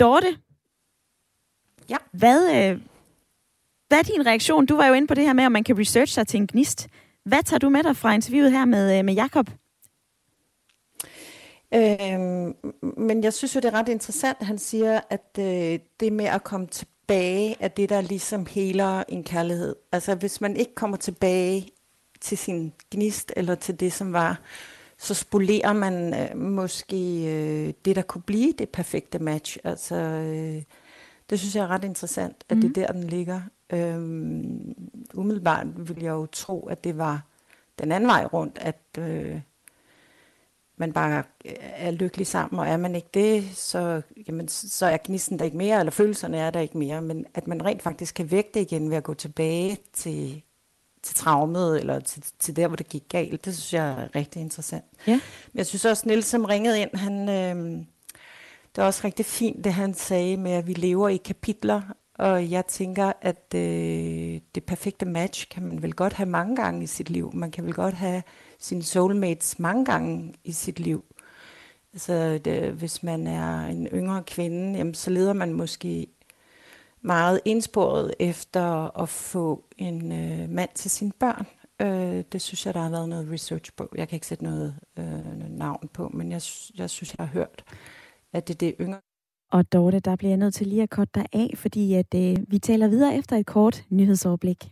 [0.00, 0.36] Dorte,
[1.90, 1.96] ja.
[2.12, 2.80] hvad, øh,
[3.88, 4.66] hvad er din reaktion?
[4.66, 6.46] Du var jo inde på det her med, om man kan researche sig til en
[6.46, 6.88] gnist.
[7.24, 9.50] Hvad tager du med dig fra interviewet her med, øh, med Jakob?
[11.74, 12.54] Øhm,
[12.96, 16.44] men jeg synes jo, det er ret interessant, han siger, at øh, det med at
[16.44, 19.76] komme til tilbage af det, der ligesom heler en kærlighed.
[19.92, 21.68] Altså hvis man ikke kommer tilbage
[22.20, 24.40] til sin gnist, eller til det, som var,
[24.98, 29.58] så spolerer man øh, måske øh, det, der kunne blive det perfekte match.
[29.64, 30.62] Altså, øh,
[31.30, 32.60] det synes jeg er ret interessant, at mm.
[32.60, 32.94] det er mhm.
[32.94, 33.40] der, den ligger.
[33.72, 34.74] Øhm,
[35.14, 37.22] umiddelbart vil jeg jo tro, at det var
[37.78, 39.40] den anden vej rundt, at øh,
[40.76, 44.96] man bare øh, er lykkelig sammen, og er man ikke det, så, jamen, så er
[45.04, 48.14] gnisten der ikke mere, eller følelserne er der ikke mere, men at man rent faktisk
[48.14, 50.42] kan det igen ved at gå tilbage til,
[51.02, 54.42] til traumet, eller til, til der, hvor det gik galt, det synes jeg er rigtig
[54.42, 54.84] interessant.
[55.06, 55.20] Ja.
[55.52, 57.84] Men jeg synes også, Niels, som ringede ind, han, øh,
[58.76, 61.82] det er også rigtig fint, det han sagde med, at vi lever i kapitler,
[62.14, 66.82] og jeg tænker, at øh, det perfekte match kan man vel godt have mange gange
[66.82, 67.30] i sit liv.
[67.34, 68.22] Man kan vel godt have
[68.58, 71.04] sine soulmates mange gange i sit liv.
[71.92, 76.06] Altså, det, hvis man er en yngre kvinde, jamen, så leder man måske
[77.02, 81.46] meget indsporet efter at få en øh, mand til sine børn.
[81.82, 83.88] Øh, det synes jeg, der har været noget research på.
[83.96, 85.04] Jeg kan ikke sætte noget, øh,
[85.38, 86.42] noget navn på, men jeg,
[86.78, 87.64] jeg synes, jeg har hørt,
[88.32, 89.00] at det er det yngre
[89.52, 92.36] Og Dorte, der bliver jeg nødt til lige at korte dig af, fordi at, øh,
[92.48, 94.70] vi taler videre efter et kort nyhedsoverblik.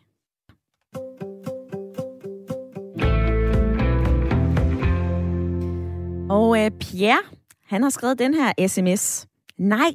[6.30, 7.22] Og øh, Pierre,
[7.64, 9.26] han har skrevet den her sms.
[9.58, 9.92] Nej,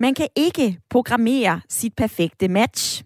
[0.00, 3.04] man kan ikke programmere sit perfekte match.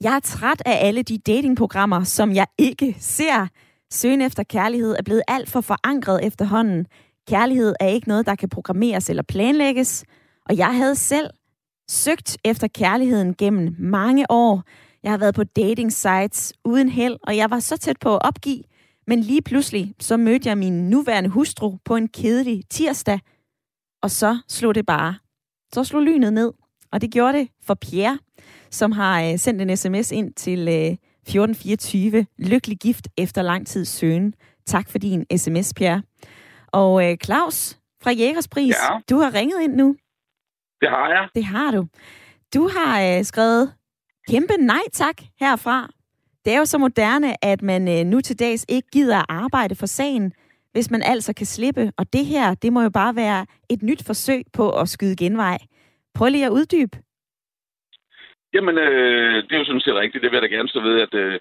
[0.00, 3.48] Jeg er træt af alle de datingprogrammer, som jeg ikke ser.
[3.92, 6.86] Søgen efter kærlighed er blevet alt for forankret efterhånden.
[7.28, 10.04] Kærlighed er ikke noget, der kan programmeres eller planlægges.
[10.48, 11.30] Og jeg havde selv
[11.90, 14.62] søgt efter kærligheden gennem mange år.
[15.02, 18.22] Jeg har været på dating sites uden held, og jeg var så tæt på at
[18.22, 18.62] opgive.
[19.06, 23.20] Men lige pludselig, så mødte jeg min nuværende hustru på en kedelig tirsdag,
[24.02, 25.14] og så slog det bare.
[25.74, 26.52] Så slog lynet ned,
[26.92, 28.18] og det gjorde det for Pierre,
[28.70, 32.26] som har øh, sendt en sms ind til øh, 1424.
[32.38, 34.34] Lykkelig gift efter lang tid søgen.
[34.66, 36.02] Tak for din sms, Pierre.
[36.72, 38.98] Og øh, Claus fra Jægerspris, ja.
[39.10, 39.96] du har ringet ind nu.
[40.80, 41.28] Det har jeg.
[41.34, 41.86] Det har du.
[42.54, 43.72] Du har øh, skrevet
[44.28, 45.88] kæmpe nej tak herfra.
[46.44, 49.74] Det er jo så moderne, at man øh, nu til dags ikke gider at arbejde
[49.74, 50.32] for sagen,
[50.72, 51.92] hvis man altså kan slippe.
[51.98, 55.58] Og det her, det må jo bare være et nyt forsøg på at skyde genvej.
[56.14, 56.96] Prøv lige at uddybe.
[58.54, 60.22] Jamen, øh, det er jo sådan set rigtigt.
[60.22, 61.40] Det vil jeg da gerne stå ved, at øh,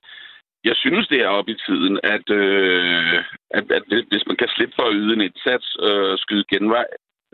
[0.63, 3.17] jeg synes, det er op i tiden, at, øh,
[3.49, 6.87] at, at hvis man kan slippe for at yde en indsats og øh, skyde genvej,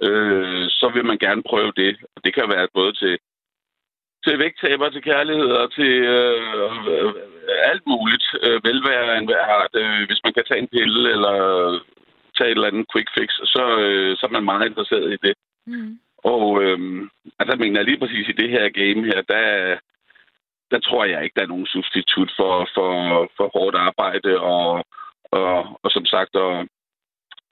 [0.08, 1.98] øh, så vil man gerne prøve det.
[2.16, 3.18] Og det kan være både til,
[4.28, 7.14] til vægttaber, til kærlighed og til øh,
[7.72, 8.26] alt muligt.
[8.46, 9.74] Øh, velvære en hver art.
[9.84, 11.36] Øh, hvis man kan tage en pille eller
[12.38, 15.34] tage et eller andet quick fix, så, øh, så er man meget interesseret i det.
[15.68, 16.00] Mm.
[16.34, 16.80] Og øh,
[17.40, 19.46] altså, jeg mener lige præcis i det her game her, der,
[20.72, 22.92] der tror jeg ikke, der er nogen substitut for, for,
[23.38, 24.86] for hårdt arbejde og,
[25.32, 26.68] og, og som sagt at,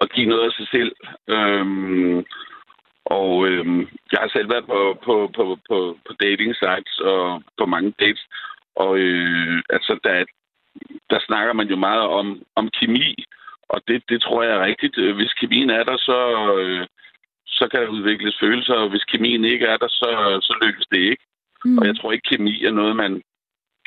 [0.01, 0.91] at give noget af sig selv.
[1.27, 2.25] Øhm,
[3.05, 7.65] og øhm, jeg har selv været på, på, på, på, på dating sites og på
[7.65, 8.23] mange dates,
[8.75, 10.25] og øh, altså, der,
[11.09, 13.25] der snakker man jo meget om, om kemi,
[13.69, 15.15] og det, det tror jeg er rigtigt.
[15.15, 16.19] Hvis kemien er der, så,
[16.59, 16.87] øh,
[17.47, 20.99] så kan der udvikles følelser, og hvis kemien ikke er der, så, så lykkes det
[20.99, 21.23] ikke.
[21.65, 21.77] Mm.
[21.77, 23.21] Og jeg tror ikke, kemi er noget, man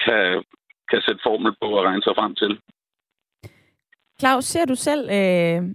[0.04, 0.44] kan,
[0.90, 2.58] kan sætte formel på og regne sig frem til.
[4.20, 5.74] Claus, ser du selv øh,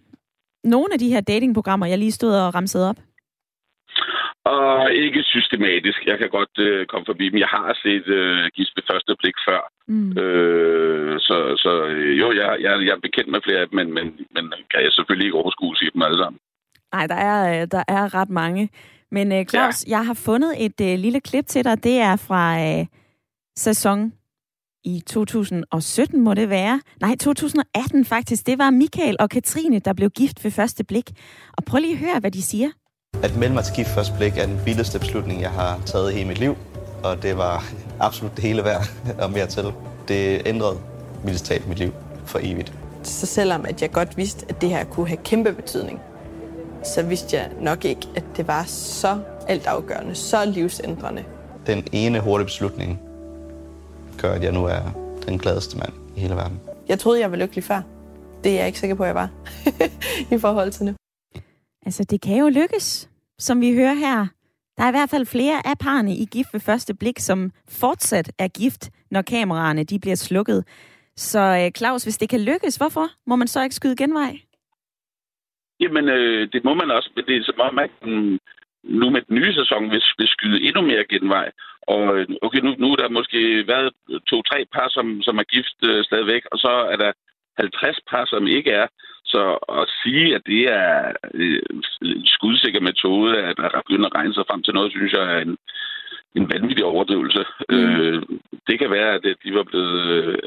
[0.64, 3.00] nogle af de her datingprogrammer, jeg lige stod og ramsede op?
[4.46, 6.00] Og ikke systematisk.
[6.06, 7.40] Jeg kan godt øh, komme forbi dem.
[7.46, 9.62] Jeg har set øh, Gis ved første blik før.
[9.88, 10.18] Mm.
[10.18, 13.94] Øh, så så øh, jo, jeg, jeg, jeg er bekendt med flere af dem, men,
[13.94, 16.40] men, men kan jeg selvfølgelig ikke overskue sig dem alle sammen.
[16.94, 18.70] Nej, der er, øh, der er ret mange.
[19.12, 19.92] Men uh, Claus, ja.
[19.92, 21.84] jeg har fundet et uh, lille klip til dig.
[21.84, 22.44] Det er fra
[22.80, 22.86] uh,
[23.58, 24.14] sæson
[24.86, 26.82] i 2017, må det være.
[27.02, 28.48] Nej, 2018 faktisk.
[28.48, 31.10] Det var Michael og Katrine, der blev gift ved første blik.
[31.58, 32.70] Og prøv lige at høre, hvad de siger.
[33.21, 36.15] At melde mig til gift første blik er den vildeste beslutning, jeg har taget i
[36.15, 36.58] hele mit liv.
[37.04, 37.65] Og det var
[37.99, 38.89] absolut det hele værd
[39.23, 39.63] og mere til.
[40.08, 40.78] Det ændrede
[41.23, 41.93] mildest talt mit liv
[42.26, 42.73] for evigt.
[43.04, 45.99] Så selvom at jeg godt vidste, at det her kunne have kæmpe betydning,
[46.84, 51.23] så vidste jeg nok ikke, at det var så altafgørende, så livsændrende.
[51.67, 52.99] Den ene hurtige beslutning
[54.17, 54.82] gør, at jeg nu er
[55.26, 56.60] den gladeste mand i hele verden.
[56.88, 57.82] Jeg troede, jeg var lykkelig før.
[58.43, 59.30] Det er jeg ikke sikker på, at jeg var
[60.36, 60.93] i forhold til nu.
[61.86, 64.28] Altså, det kan jo lykkes, som vi hører her.
[64.78, 68.32] Der er i hvert fald flere af parerne i Gift ved første blik, som fortsat
[68.39, 70.63] er gift, når kameraerne de bliver slukket.
[71.15, 74.34] Så øh, Claus, hvis det kan lykkes, hvorfor må man så ikke skyde genvej?
[75.80, 77.10] Jamen, øh, det må man også.
[77.28, 77.91] Det er som om, at
[78.84, 81.52] nu med den nye sæson vil, vil skyde endnu mere genvej.
[81.82, 83.89] Og øh, okay, nu, nu er der måske været
[84.28, 87.12] to-tre par, som, som er gift øh, stadigvæk, og så er der
[87.60, 88.88] 50 par, som ikke er.
[89.26, 89.42] Så
[89.80, 91.62] at sige, at det er øh,
[92.02, 95.39] en skudsikker metode, at der begynder at regne sig frem til noget, synes jeg er
[95.48, 95.58] en,
[96.36, 97.44] en vanvittig overdrivelse.
[97.70, 97.76] Mm.
[97.76, 98.22] Øh,
[98.68, 100.00] det kan være, at de var blevet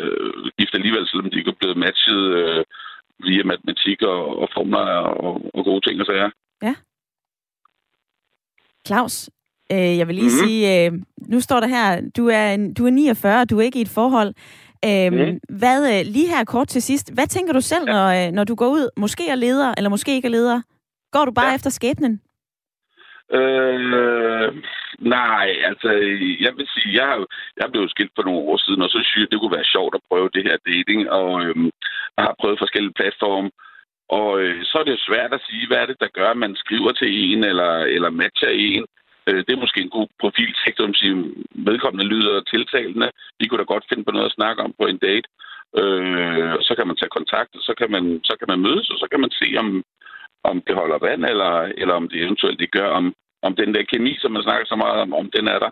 [0.03, 2.64] øh, gift alligevel, selvom de ikke var blevet matchet øh,
[3.19, 4.87] via matematik og, og formler
[5.27, 6.31] og, og gode ting og sager.
[6.62, 6.75] Ja.
[8.87, 9.31] Claus,
[9.73, 10.49] øh, jeg vil lige mm-hmm.
[10.49, 13.83] sige, øh, nu står der her, du er, du er 49, du er ikke i
[13.83, 14.35] et forhold.
[14.85, 15.41] Øh, mm.
[15.49, 17.93] Hvad, øh, lige her kort til sidst, hvad tænker du selv, ja.
[17.93, 20.61] når, øh, når du går ud, måske er leder, eller måske ikke er leder?
[21.12, 21.55] Går du bare ja.
[21.55, 22.21] efter skæbnen?
[23.39, 24.49] Øh,
[24.99, 25.89] nej, altså,
[26.45, 27.25] jeg vil sige, jeg,
[27.61, 29.95] jeg blev skilt for nogle år siden, og så synes jeg, det kunne være sjovt
[29.95, 31.71] at prøve det her dating, og øhm,
[32.17, 33.51] jeg har prøvet forskellige platforme,
[34.09, 36.57] og øh, så er det svært at sige, hvad er det, der gør, at man
[36.57, 38.85] skriver til en, eller, eller matcher en.
[39.29, 41.17] Øh, det er måske en god profiltekst, om sige,
[41.69, 43.09] vedkommende lyder tiltalende.
[43.39, 45.29] De kunne da godt finde på noget at snakke om på en date.
[45.81, 48.99] Øh, så kan man tage kontakt, og så kan man, så kan man mødes, og
[49.03, 49.69] så kan man se, om,
[50.51, 53.83] om det holder vand, eller, eller om det eventuelt det gør, om, om den der
[53.93, 55.71] kemi, som man snakker så meget om, om den er der.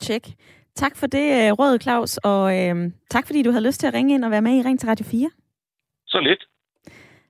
[0.00, 0.26] Tjek.
[0.74, 2.76] Tak for det, øh, råd Claus, og øh,
[3.10, 4.88] tak fordi du havde lyst til at ringe ind og være med i Ring til
[4.88, 5.30] Radio 4.
[6.06, 6.42] Så lidt.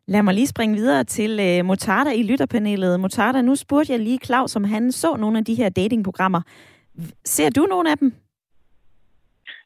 [0.06, 3.00] Lad mig lige springe videre til øh, Motarda i lytterpanelet.
[3.00, 6.42] Motarda, nu spurgte jeg lige Claus, om han så nogle af de her datingprogrammer.
[7.24, 8.14] Ser du nogle af dem?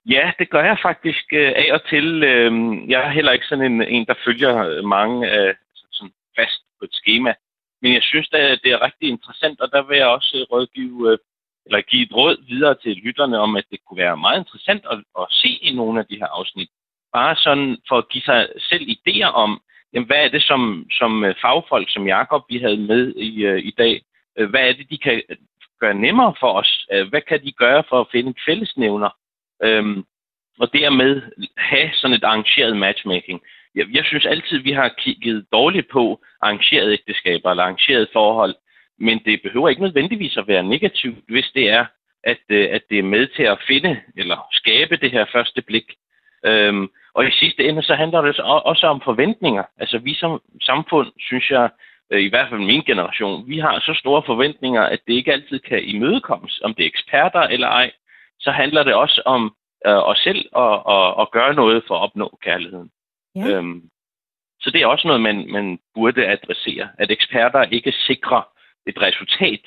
[0.06, 2.22] Ja, det gør jeg faktisk øh, af og til.
[2.22, 2.52] Øh,
[2.90, 5.54] jeg er heller ikke sådan en, en der følger øh, mange øh, af
[5.92, 7.34] sådan fast på et schema.
[7.82, 11.12] Men jeg synes, at det er rigtig interessant, og der vil jeg også øh, rådgive,
[11.12, 11.18] øh,
[11.66, 14.98] eller give et råd videre til lytterne om, at det kunne være meget interessant at,
[15.20, 16.70] at se i nogle af de her afsnit.
[17.12, 21.24] Bare sådan for at give sig selv idéer om, jamen, hvad er det som, som
[21.24, 24.02] øh, fagfolk, som Jakob vi havde med i, øh, i dag,
[24.38, 25.22] øh, hvad er det, de kan
[25.80, 26.86] gøre nemmere for os?
[27.10, 29.10] Hvad kan de gøre for at finde et fællesnævner?
[29.62, 30.04] Øhm,
[30.58, 31.22] og dermed
[31.56, 33.40] have sådan et arrangeret matchmaking.
[33.74, 38.54] Jeg, jeg synes altid, vi har kigget dårligt på arrangerede ægteskaber eller arrangerede forhold,
[38.98, 41.86] men det behøver ikke nødvendigvis at være negativt, hvis det er,
[42.24, 45.94] at, at det er med til at finde eller skabe det her første blik.
[46.44, 49.64] Øhm, og i sidste ende, så handler det også om forventninger.
[49.78, 51.70] Altså vi som samfund, synes jeg,
[52.10, 55.58] øh, i hvert fald min generation, vi har så store forventninger, at det ikke altid
[55.58, 57.90] kan imødekommes, om det er eksperter eller ej.
[58.40, 59.54] Så handler det også om
[59.86, 62.90] øh, os selv at, at, at gøre noget for at opnå kærligheden.
[63.36, 63.48] Ja.
[63.48, 63.82] Øhm,
[64.60, 68.42] så det er også noget, man, man burde adressere, at eksperter ikke sikrer
[68.86, 69.64] et resultat,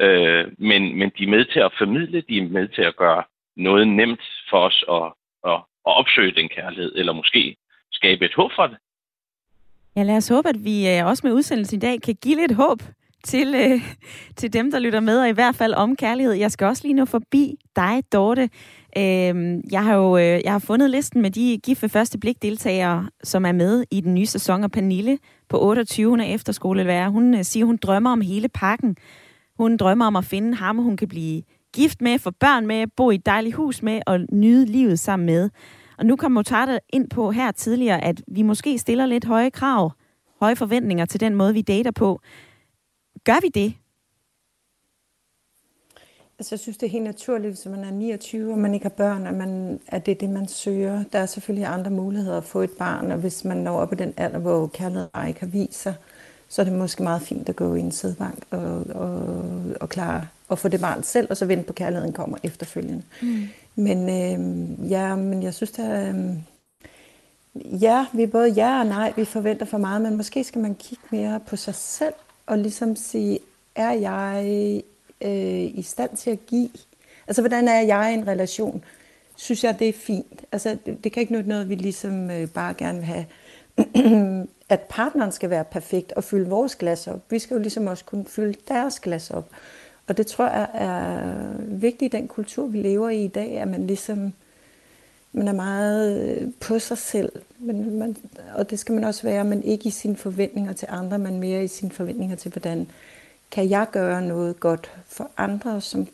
[0.00, 3.22] øh, men, men de er med til at formidle, de er med til at gøre
[3.56, 5.12] noget nemt for os at,
[5.86, 7.56] at, opsøge den kærlighed, eller måske
[7.92, 8.76] skabe et håb for det.
[9.96, 12.52] Ja, lad os håbe, at vi øh, også med udsendelsen i dag kan give lidt
[12.52, 12.82] håb
[13.24, 13.80] til, øh,
[14.38, 16.32] til dem, der lytter med, og i hvert fald om kærlighed.
[16.32, 18.50] Jeg skal også lige nå forbi dig, Dorte.
[18.96, 22.42] Øh, jeg har jo øh, jeg har fundet listen med de gift ved første blik
[22.42, 25.18] deltagere, som er med i den nye sæson, og Pernille
[25.48, 27.08] på 28, hun er efterskolelærer.
[27.08, 28.96] Hun øh, siger, hun drømmer om hele pakken.
[29.56, 31.42] Hun drømmer om at finde ham, hun kan blive
[31.72, 35.26] gift med, få børn med, bo i et dejligt hus med og nyde livet sammen
[35.26, 35.50] med.
[35.98, 39.92] Og nu kom Motarda ind på her tidligere, at vi måske stiller lidt høje krav,
[40.40, 42.20] høje forventninger til den måde, vi dater på.
[43.24, 43.74] Gør vi det?
[46.38, 48.90] Altså, jeg synes, det er helt naturligt, hvis man er 29 og man ikke har
[48.90, 51.04] børn, at, man, at det er det, man søger.
[51.12, 53.96] Der er selvfølgelig andre muligheder at få et barn, og hvis man når op i
[53.96, 55.94] den alder, hvor kærlighed ikke har vist sig,
[56.48, 59.34] så er det måske meget fint at gå i en sædbank og, og,
[59.80, 63.02] og klare at få det barn selv, og så vente på, at kærligheden kommer efterfølgende.
[63.22, 63.48] Mm.
[63.76, 66.14] Men, øh, ja, men jeg synes, der, øh,
[67.82, 70.74] ja, vi er både ja og nej, vi forventer for meget, men måske skal man
[70.74, 72.14] kigge mere på sig selv
[72.46, 73.38] og ligesom sige,
[73.74, 74.44] er jeg
[75.20, 76.70] øh, i stand til at give?
[77.26, 78.84] Altså, hvordan er jeg i en relation?
[79.36, 80.44] Synes jeg, det er fint?
[80.52, 83.26] Altså, det, det kan ikke nytte noget, vi ligesom øh, bare gerne vil have,
[84.68, 87.20] at partneren skal være perfekt og fylde vores glas op.
[87.30, 89.48] Vi skal jo ligesom også kunne fylde deres glas op.
[90.12, 93.68] Og det tror jeg er vigtigt i den kultur, vi lever i i dag, at
[93.68, 94.32] man ligesom
[95.32, 97.32] man er meget øh, på sig selv.
[97.58, 98.16] Men man,
[98.54, 101.64] og det skal man også være, men ikke i sine forventninger til andre, men mere
[101.64, 102.86] i sine forventninger til, hvordan
[103.50, 106.06] kan jeg gøre noget godt for andre, som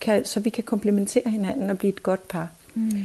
[0.00, 2.50] kan, så vi kan komplementere hinanden og blive et godt par.
[2.74, 3.04] Mm.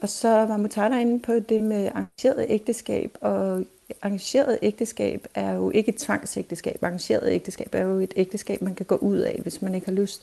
[0.00, 3.64] Og så var Mutada inde på det med arrangeret ægteskab, og
[4.02, 6.78] arrangeret ægteskab er jo ikke et tvangsægteskab.
[6.82, 9.94] Arrangeret ægteskab er jo et ægteskab, man kan gå ud af, hvis man ikke har
[9.94, 10.22] lyst.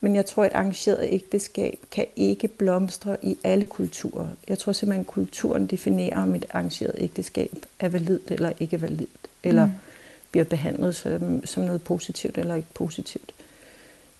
[0.00, 4.28] Men jeg tror, at arrangeret ægteskab kan ikke blomstre i alle kulturer.
[4.48, 9.28] Jeg tror simpelthen, at kulturen definerer, om et arrangeret ægteskab er validt eller ikke validt.
[9.42, 9.72] Eller mm.
[10.30, 13.32] bliver behandlet som, som noget positivt eller ikke positivt.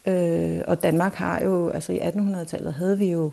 [0.06, 3.30] Øh, og Danmark har jo, altså i 1800-tallet havde vi jo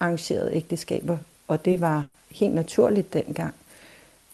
[0.00, 3.54] arrangerede ægteskaber, og det var helt naturligt dengang.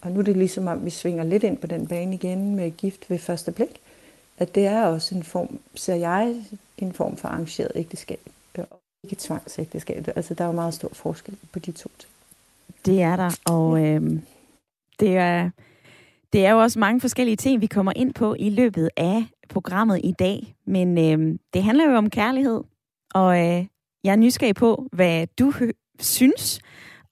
[0.03, 2.71] Og nu er det ligesom om, vi svinger lidt ind på den bane igen med
[2.71, 3.79] gift ved første blik.
[4.37, 6.35] At det er også en form, ser jeg,
[6.77, 8.19] en form for arrangeret ægteskab.
[8.57, 10.07] Og ikke tvangsægteskab.
[10.15, 12.11] Altså der er jo meget stor forskel på de to ting.
[12.85, 14.01] Det er der, og øh,
[14.99, 15.49] det, er,
[16.33, 20.01] det er jo også mange forskellige ting, vi kommer ind på i løbet af programmet
[20.03, 20.55] i dag.
[20.65, 22.61] Men øh, det handler jo om kærlighed,
[23.13, 23.65] og øh,
[24.03, 25.53] jeg er nysgerrig på, hvad du
[25.99, 26.59] synes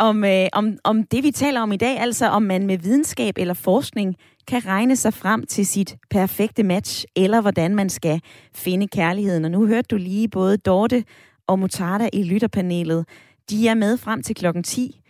[0.01, 3.37] om, øh, om, om det, vi taler om i dag, altså om man med videnskab
[3.37, 4.15] eller forskning
[4.47, 8.21] kan regne sig frem til sit perfekte match, eller hvordan man skal
[8.55, 9.45] finde kærligheden.
[9.45, 11.03] Og nu hørte du lige både Dorte
[11.47, 13.07] og Mutarda i lytterpanelet.
[13.49, 15.01] De er med frem til klokken 10.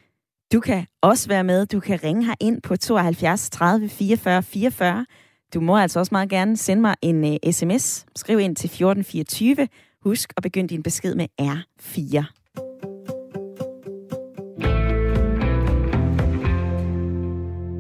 [0.54, 1.66] Du kan også være med.
[1.66, 5.06] Du kan ringe her ind på 72 30 44 44.
[5.54, 8.06] Du må altså også meget gerne sende mig en øh, uh, sms.
[8.16, 9.68] Skriv ind til 1424.
[10.04, 12.41] Husk at begynde din besked med R4.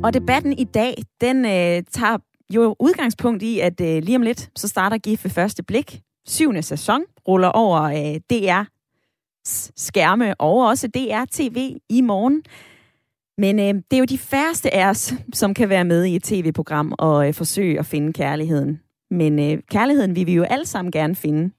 [0.03, 2.17] Og debatten i dag, den øh, tager
[2.53, 6.01] jo udgangspunkt i, at øh, lige om lidt, så starter GIF ved første blik.
[6.27, 8.63] Syvende sæson ruller over øh, DR
[9.77, 12.43] skærme og også DR TV i morgen.
[13.37, 16.23] Men øh, det er jo de færreste af os, som kan være med i et
[16.23, 18.79] tv-program og øh, forsøge at finde kærligheden.
[19.11, 21.53] Men øh, kærligheden vil vi jo alle sammen gerne finde.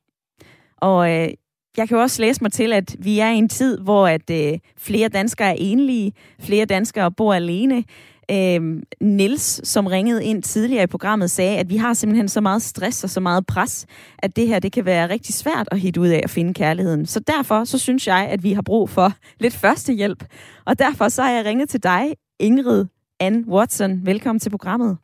[0.76, 1.28] Og øh,
[1.76, 4.30] jeg kan jo også læse mig til, at vi er i en tid, hvor at
[4.30, 7.84] øh, flere danskere er enlige, flere danskere bor alene.
[8.30, 12.62] Øh, Nils, som ringede ind tidligere i programmet, sagde, at vi har simpelthen så meget
[12.62, 13.86] stress og så meget pres,
[14.18, 17.06] at det her det kan være rigtig svært at hitte ud af at finde kærligheden.
[17.06, 19.12] Så derfor så synes jeg, at vi har brug for
[19.42, 20.24] lidt førstehjælp.
[20.64, 22.84] Og derfor så har jeg ringet til dig, Ingrid
[23.20, 24.06] Ann Watson.
[24.06, 24.98] Velkommen til programmet.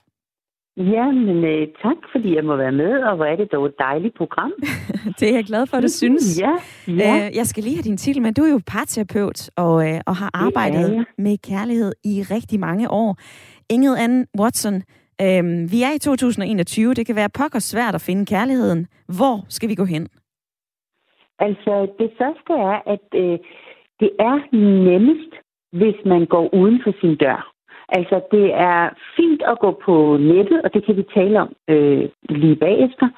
[0.78, 3.74] Ja, men øh, tak, fordi jeg må være med, og hvor er det dog et
[3.78, 4.52] dejligt program.
[5.20, 6.40] det er jeg glad for, at du synes.
[6.40, 6.54] Ja,
[6.88, 7.26] ja.
[7.26, 10.16] Øh, jeg skal lige have din titel, men du er jo parterapeut og, øh, og
[10.16, 13.16] har arbejdet med kærlighed i rigtig mange år.
[13.70, 14.74] Ingrid Ann Watson,
[15.24, 16.94] øh, vi er i 2021.
[16.94, 18.86] Det kan være pokker svært at finde kærligheden.
[19.18, 20.08] Hvor skal vi gå hen?
[21.38, 23.38] Altså, det første er, at øh,
[24.00, 24.36] det er
[24.90, 25.32] nemmest,
[25.72, 27.57] hvis man går uden for sin dør.
[27.88, 32.08] Altså, det er fint at gå på nettet, og det kan vi tale om øh,
[32.28, 33.08] lige bagefter.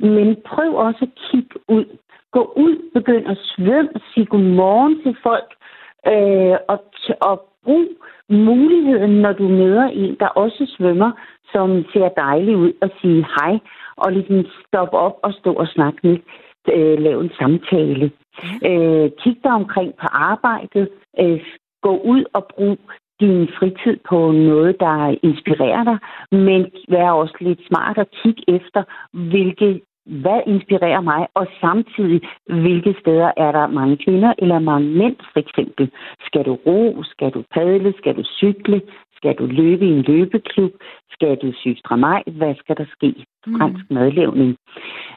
[0.00, 1.84] Men prøv også at kigge ud.
[2.32, 5.50] Gå ud, begynd at svømme, sige godmorgen til folk,
[6.06, 6.84] øh, og,
[7.20, 7.88] og brug
[8.28, 11.12] muligheden, når du møder en, der også svømmer,
[11.52, 13.58] som ser dejlig ud, og sige hej,
[13.96, 16.22] og ligesom stoppe op og stå og snakke lidt,
[16.74, 18.10] øh, lave en samtale.
[18.68, 20.88] Øh, kig dig omkring på arbejdet,
[21.20, 21.40] øh,
[21.82, 22.78] gå ud og brug
[23.20, 25.98] din fritid på noget, der inspirerer dig,
[26.32, 32.94] men vær også lidt smart og kig efter, hvilke hvad inspirerer mig, og samtidig, hvilke
[33.00, 35.90] steder er der mange kvinder eller mange mænd, for eksempel.
[36.26, 37.02] Skal du ro?
[37.02, 37.94] Skal du padle?
[37.98, 38.80] Skal du cykle?
[39.16, 40.72] Skal du løbe i en løbeklub?
[41.10, 42.22] Skal du sy stramaj?
[42.26, 43.14] Hvad skal der ske?
[43.46, 43.58] Mm.
[43.58, 44.56] Fransk madlavning.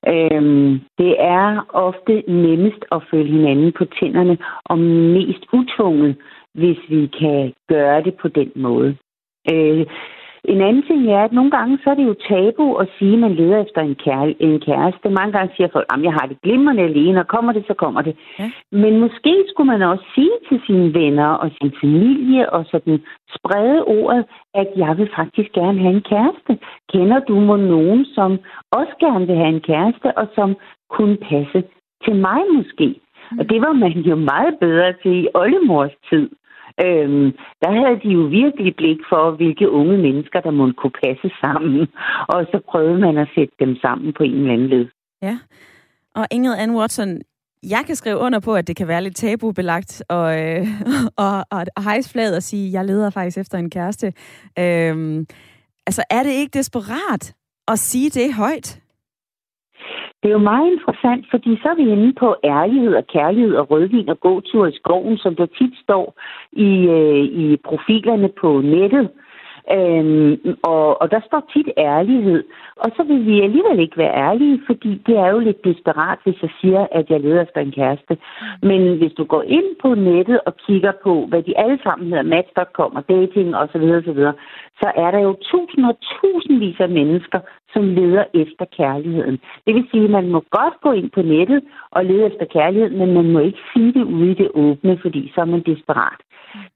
[0.08, 4.80] Øhm, det er ofte nemmest at følge hinanden på tænderne, og
[5.16, 6.16] mest utvunget
[6.54, 8.98] hvis vi kan gøre det på den måde.
[9.52, 9.86] Øh,
[10.44, 13.20] en anden ting er, at nogle gange så er det jo tabu at sige, at
[13.20, 15.10] man leder efter en, kære, en kæreste.
[15.10, 18.02] Mange gange siger folk, at jeg har det glimrende alene, og kommer det, så kommer
[18.02, 18.16] det.
[18.40, 18.52] Ja.
[18.72, 23.00] Men måske skulle man også sige til sine venner og sin familie, og sådan
[23.36, 26.60] sprede ordet, at jeg vil faktisk gerne have en kæreste.
[26.94, 28.40] Kender du mig nogen, som
[28.72, 30.56] også gerne vil have en kæreste, og som
[30.90, 31.64] kunne passe
[32.06, 32.88] til mig måske?
[33.32, 33.40] Mm.
[33.40, 36.30] Og det var man jo meget bedre til i oldemors tid.
[36.86, 37.28] Øhm,
[37.62, 41.88] der havde de jo virkelig blik for, hvilke unge mennesker, der måtte kunne passe sammen.
[42.34, 44.86] Og så prøvede man at sætte dem sammen på en eller anden led.
[45.22, 45.38] Ja,
[46.16, 47.22] og Ingrid Ann Watson,
[47.64, 50.68] jeg kan skrive under på, at det kan være lidt tabubelagt og, øh,
[51.26, 54.14] og, og, og hejse flaget og sige, jeg leder faktisk efter en kæreste.
[54.60, 55.26] Øhm,
[55.88, 57.34] altså, er det ikke desperat
[57.68, 58.81] at sige det højt?
[60.22, 63.72] Det er jo meget interessant, fordi så er vi inde på ærlighed og kærlighed og
[63.72, 66.20] rødvin og gåtur i skoven, som der tit står
[66.52, 69.10] i, øh, i profilerne på nettet.
[69.78, 72.44] Øhm, og, og der står tit ærlighed.
[72.76, 76.42] Og så vil vi alligevel ikke være ærlige, fordi det er jo lidt desperat, hvis
[76.42, 78.18] jeg siger, at jeg leder efter en kæreste.
[78.62, 82.24] Men hvis du går ind på nettet og kigger på, hvad de alle sammen hedder,
[82.24, 84.22] Match.com og dating osv., osv.,
[84.82, 87.40] så er der jo tusind og tusindvis af mennesker,
[87.74, 89.40] som leder efter kærligheden.
[89.66, 91.62] Det vil sige, at man må godt gå ind på nettet
[91.92, 95.32] og lede efter kærlighed, men man må ikke sige det ude i det åbne, fordi
[95.36, 96.20] så er man desperat.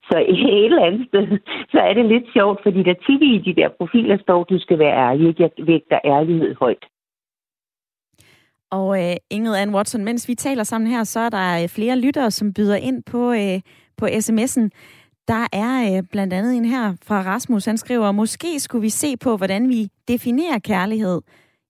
[0.10, 1.28] Så et eller andet sted,
[1.72, 4.80] så er det lidt sjovt, fordi der tit i de der profiler står, du skal
[4.80, 5.40] være ærlig.
[5.40, 6.86] Jeg vægter ærlighed højt.
[8.72, 12.00] Og uh, Ingrid Ann Watson, mens vi taler sammen her, så er der øh, flere
[12.00, 13.60] lyttere, som byder ind på, uh,
[13.98, 14.70] på sms'en.
[15.28, 19.18] Der er uh, blandt andet en her fra Rasmus, han skriver, måske skulle vi se
[19.18, 21.22] på, hvordan vi definerer kærlighed.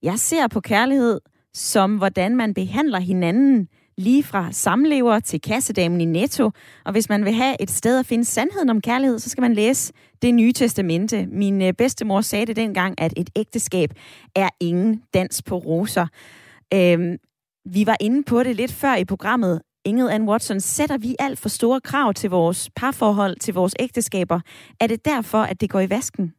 [0.02, 1.20] Jeg ser på kærlighed
[1.56, 3.68] som, hvordan man behandler hinanden,
[3.98, 6.50] lige fra samlever til kassedamen i Netto.
[6.84, 9.54] Og hvis man vil have et sted at finde sandheden om kærlighed, så skal man
[9.54, 9.92] læse
[10.22, 11.26] det nye testamente.
[11.26, 13.90] Min øh, bedstemor sagde det dengang, at et ægteskab
[14.36, 16.06] er ingen dans på roser.
[16.74, 17.16] Øhm,
[17.74, 19.62] vi var inde på det lidt før i programmet.
[19.84, 24.40] Inget Ann Watson, sætter vi alt for store krav til vores parforhold, til vores ægteskaber?
[24.80, 26.34] Er det derfor, at det går i vasken?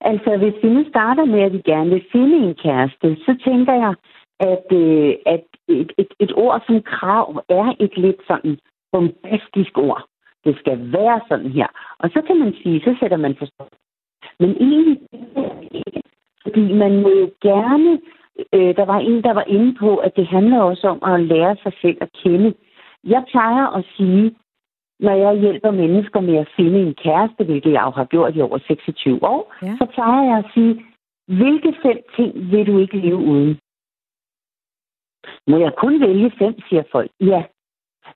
[0.00, 3.74] Altså, hvis vi nu starter med, at vi gerne vil finde en kæreste, så tænker
[3.84, 3.94] jeg,
[4.40, 5.46] at, øh, at
[5.80, 8.58] et, et, et ord som krav er et lidt sådan
[8.92, 10.04] bombastisk ord.
[10.44, 11.66] Det skal være sådan her.
[11.98, 13.64] Og så kan man sige, så sætter man forstå.
[14.40, 14.98] Men egentlig
[15.72, 16.02] ikke.
[16.42, 18.00] Fordi man må jo gerne...
[18.54, 21.56] Øh, der var en, der var inde på, at det handler også om at lære
[21.62, 22.54] sig selv at kende.
[23.04, 24.34] Jeg plejer at sige,
[25.00, 28.40] når jeg hjælper mennesker med at finde en kæreste, hvilket jeg jo har gjort i
[28.40, 29.76] over 26 år, ja.
[29.78, 30.84] så plejer jeg at sige,
[31.26, 33.58] hvilke fem ting vil du ikke leve uden?
[35.46, 37.10] Må jeg kun vælge fem, siger folk.
[37.20, 37.42] Ja.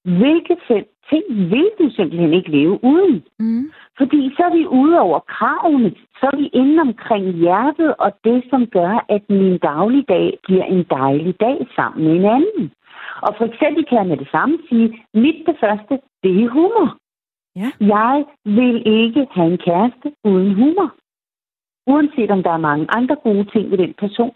[0.05, 3.25] Hvilke fem ting vil du simpelthen ikke leve uden?
[3.39, 3.71] Mm.
[3.99, 5.91] Fordi så er vi ude over kravene,
[6.21, 10.85] så er vi inde omkring hjertet og det, som gør, at min dagligdag bliver en
[10.91, 12.73] dejlig dag sammen med en anden.
[13.23, 16.97] Og for eksempel kan jeg med det samme sige, mit det første, det er humor.
[17.57, 17.71] Ja.
[17.81, 20.95] Jeg vil ikke have en kæreste uden humor.
[21.87, 24.33] Uanset om der er mange andre gode ting ved den person,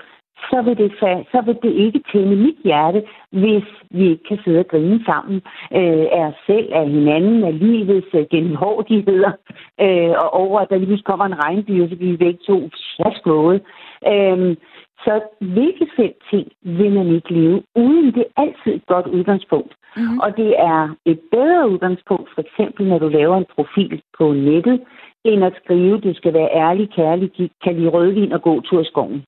[0.51, 0.93] så vil, det,
[1.33, 5.37] så vil det ikke tænde mit hjerte, hvis vi ikke kan sidde og grine sammen
[5.79, 9.33] øh, af os selv, af hinanden, af livets øh, gennemhårdigheder,
[9.81, 12.71] øh, og over, at der lige kommer en regnby, og så bliver vi begge to
[12.97, 13.61] fjaskvåde.
[14.13, 14.57] Øh,
[15.05, 18.07] så hvilke fem ting vil man ikke leve uden?
[18.15, 19.73] Det er altid et godt udgangspunkt.
[19.97, 20.19] Mm-hmm.
[20.19, 24.81] Og det er et bedre udgangspunkt, for eksempel når du laver en profil på nettet,
[25.25, 28.85] end at skrive, du skal være ærlig, kærlig, kan lide rødvin og gå tur i
[28.85, 29.25] skoven.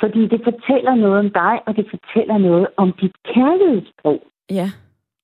[0.00, 4.20] Fordi det fortæller noget om dig, og det fortæller noget om dit kærlighedssprog.
[4.50, 4.68] Ja.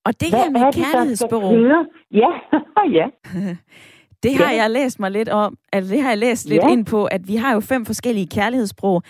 [0.07, 1.53] Og det Hvad her med kærlighedssprog...
[2.23, 2.31] Ja,
[2.99, 3.07] ja.
[4.23, 4.63] Det har ja.
[4.63, 6.69] jeg læst mig lidt om, altså det har jeg læst lidt ja.
[6.69, 9.03] ind på, at vi har jo fem forskellige kærlighedssprog.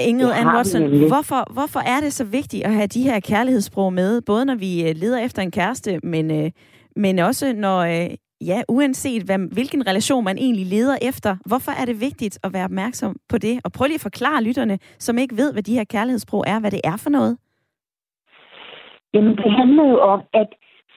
[0.00, 4.20] Ingrid Ann Watson, hvorfor, hvorfor er det så vigtigt at have de her kærlighedssprog med,
[4.20, 6.50] både når vi øh, leder efter en kæreste, men, øh,
[6.96, 8.10] men også når, øh,
[8.50, 12.64] ja, uanset hvad, hvilken relation man egentlig leder efter, hvorfor er det vigtigt at være
[12.64, 13.54] opmærksom på det?
[13.64, 16.70] Og prøv lige at forklare lytterne, som ikke ved, hvad de her kærlighedssprog er, hvad
[16.70, 17.36] det er for noget.
[19.14, 20.48] Jamen, det handler jo om at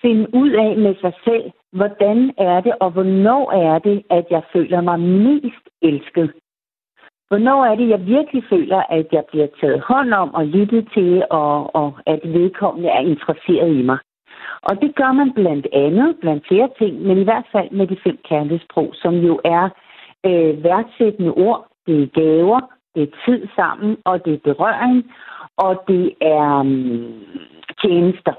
[0.02, 4.44] finde ud af med sig selv, hvordan er det, og hvornår er det, at jeg
[4.54, 6.32] føler mig mest elsket.
[7.28, 11.24] Hvornår er det, jeg virkelig føler, at jeg bliver taget hånd om og lyttet til,
[11.30, 13.98] og, og at vedkommende er interesseret i mig.
[14.66, 17.98] Og det gør man blandt andet, blandt flere ting, men i hvert fald med de
[18.04, 19.70] fem kærlighedssprog, som jo er
[20.26, 22.60] øh, værdsættende ord, det er gaver,
[22.96, 25.12] det er tid sammen, og det er berøring,
[25.58, 27.12] og det er øh,
[27.82, 28.34] tjenester.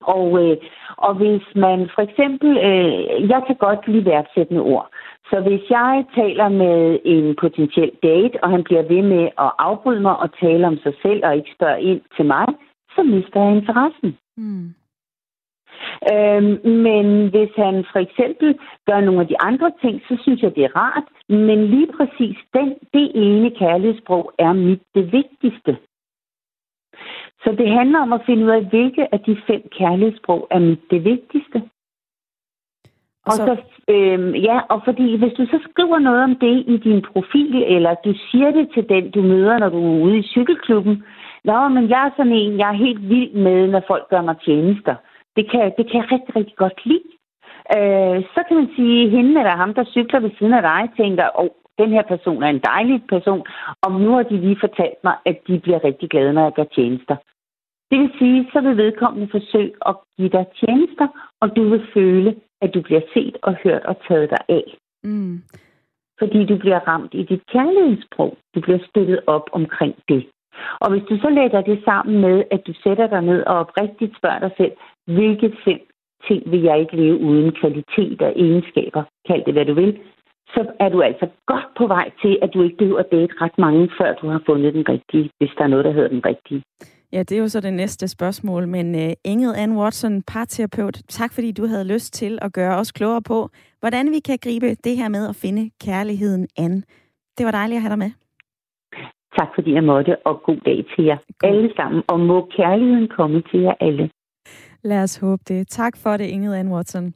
[0.00, 0.56] Og, øh,
[0.96, 4.88] og hvis man for eksempel, øh, jeg kan godt lide værdsættende ord,
[5.30, 10.00] så hvis jeg taler med en potentiel date, og han bliver ved med at afbryde
[10.00, 12.46] mig og tale om sig selv og ikke spørge ind til mig,
[12.94, 14.18] så mister jeg interessen.
[14.36, 14.74] Mm.
[16.12, 16.54] Øhm,
[16.86, 20.64] men hvis han for eksempel gør nogle af de andre ting, så synes jeg, det
[20.64, 21.08] er rart.
[21.28, 25.76] Men lige præcis den, det ene kærlighedssprog er mit det vigtigste.
[27.44, 30.90] Så det handler om at finde ud af, hvilke af de fem kærlighedssprog er mit
[30.90, 31.62] det vigtigste.
[33.26, 36.64] Og så, og så øhm, ja, og fordi hvis du så skriver noget om det
[36.66, 40.18] i din profil, eller du siger det til den, du møder, når du er ude
[40.18, 41.02] i cykelklubben,
[41.50, 44.36] Nå, men jeg er sådan en, jeg er helt vild med, når folk gør mig
[44.44, 44.94] tjenester.
[45.36, 47.08] Det kan, det kan jeg rigtig, rigtig godt lide.
[47.76, 50.80] Øh, så kan man sige, at hende eller ham, der cykler ved siden af dig,
[50.96, 53.46] tænker, åh, oh, den her person er en dejlig person,
[53.82, 56.64] og nu har de lige fortalt mig, at de bliver rigtig glade, når jeg gør
[56.64, 57.16] tjenester.
[57.90, 61.08] Det vil sige, så vil vedkommende forsøge at give dig tjenester,
[61.40, 64.66] og du vil føle, at du bliver set og hørt og taget dig af.
[65.04, 65.42] Mm.
[66.18, 68.36] Fordi du bliver ramt i dit kærlighedssprog.
[68.54, 70.26] Du bliver støttet op omkring det.
[70.80, 74.16] Og hvis du så lægger det sammen med, at du sætter dig ned og oprigtigt
[74.16, 74.72] spørger dig selv,
[75.06, 75.80] hvilke fem
[76.28, 79.98] ting vil jeg ikke leve uden kvalitet og egenskaber, kald det hvad du vil,
[80.54, 83.58] så er du altså godt på vej til, at du ikke behøver at date ret
[83.58, 86.62] mange, før du har fundet den rigtige, hvis der er noget, der hedder den rigtige.
[87.12, 91.32] Ja, det er jo så det næste spørgsmål, men uh, Ingrid Ann Watson, parterapeut, tak
[91.34, 93.48] fordi du havde lyst til at gøre os klogere på,
[93.80, 96.84] hvordan vi kan gribe det her med at finde kærligheden an.
[97.38, 98.10] Det var dejligt at have dig med.
[99.38, 101.50] Tak fordi jeg måtte, og god dag til jer god.
[101.50, 104.10] alle sammen, og må kærligheden komme til jer alle.
[104.82, 105.68] Lad os håbe det.
[105.68, 107.14] Tak for det, Ingrid Ann Watson.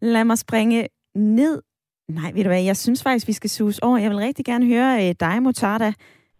[0.00, 1.62] Lad mig springe ned.
[2.08, 3.98] Nej, ved du hvad, jeg synes faktisk, vi skal suge over.
[3.98, 5.92] Jeg vil rigtig gerne høre øh, dig, Motarda.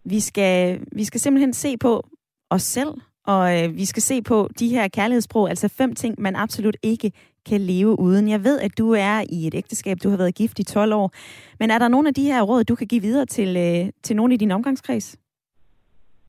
[0.04, 2.06] Vi skal, vi skal simpelthen se på
[2.50, 2.94] os selv,
[3.26, 7.12] og øh, vi skal se på de her kærlighedssprog, altså fem ting, man absolut ikke
[7.46, 8.28] kan leve uden.
[8.28, 11.10] Jeg ved, at du er i et ægteskab, du har været gift i 12 år,
[11.58, 14.16] men er der nogle af de her råd, du kan give videre til, øh, til
[14.16, 15.16] nogle i din omgangskreds?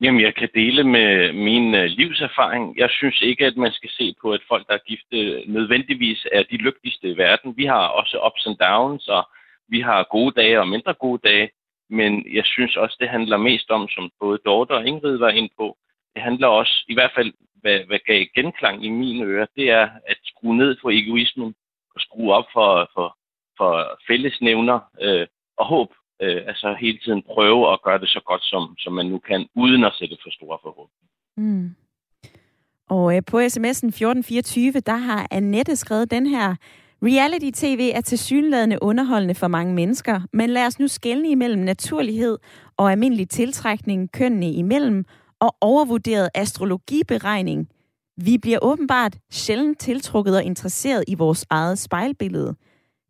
[0.00, 2.78] Jamen, jeg kan dele med min øh, livserfaring.
[2.78, 6.26] Jeg synes ikke, at man skal se på, at folk, der er gifte, øh, nødvendigvis
[6.32, 7.56] er de lykkeligste i verden.
[7.56, 9.28] Vi har også ups and downs, og
[9.68, 11.50] vi har gode dage og mindre gode dage.
[11.90, 15.50] Men jeg synes også, det handler mest om, som både Dorte og Ingrid var ind
[15.58, 15.76] på,
[16.14, 19.88] det handler også, i hvert fald hvad, hvad gav genklang i mine ører, det er
[20.06, 21.54] at skrue ned for egoismen
[21.94, 23.16] og skrue op for, for,
[23.58, 25.26] for fællesnævner øh,
[25.56, 25.90] og håb
[26.22, 29.48] øh, altså hele tiden prøve at gøre det så godt, som, som man nu kan,
[29.54, 31.14] uden at sætte for store forhåbninger.
[31.36, 31.70] Mm.
[32.88, 36.54] Og øh, på sms'en 1424, der har Annette skrevet den her.
[37.02, 42.38] Reality-tv er tilsyneladende underholdende for mange mennesker, men lad os nu skælne imellem naturlighed
[42.76, 45.04] og almindelig tiltrækning kønnene imellem
[45.40, 47.68] og overvurderet astrologiberegning.
[48.16, 52.54] Vi bliver åbenbart sjældent tiltrukket og interesseret i vores eget spejlbillede.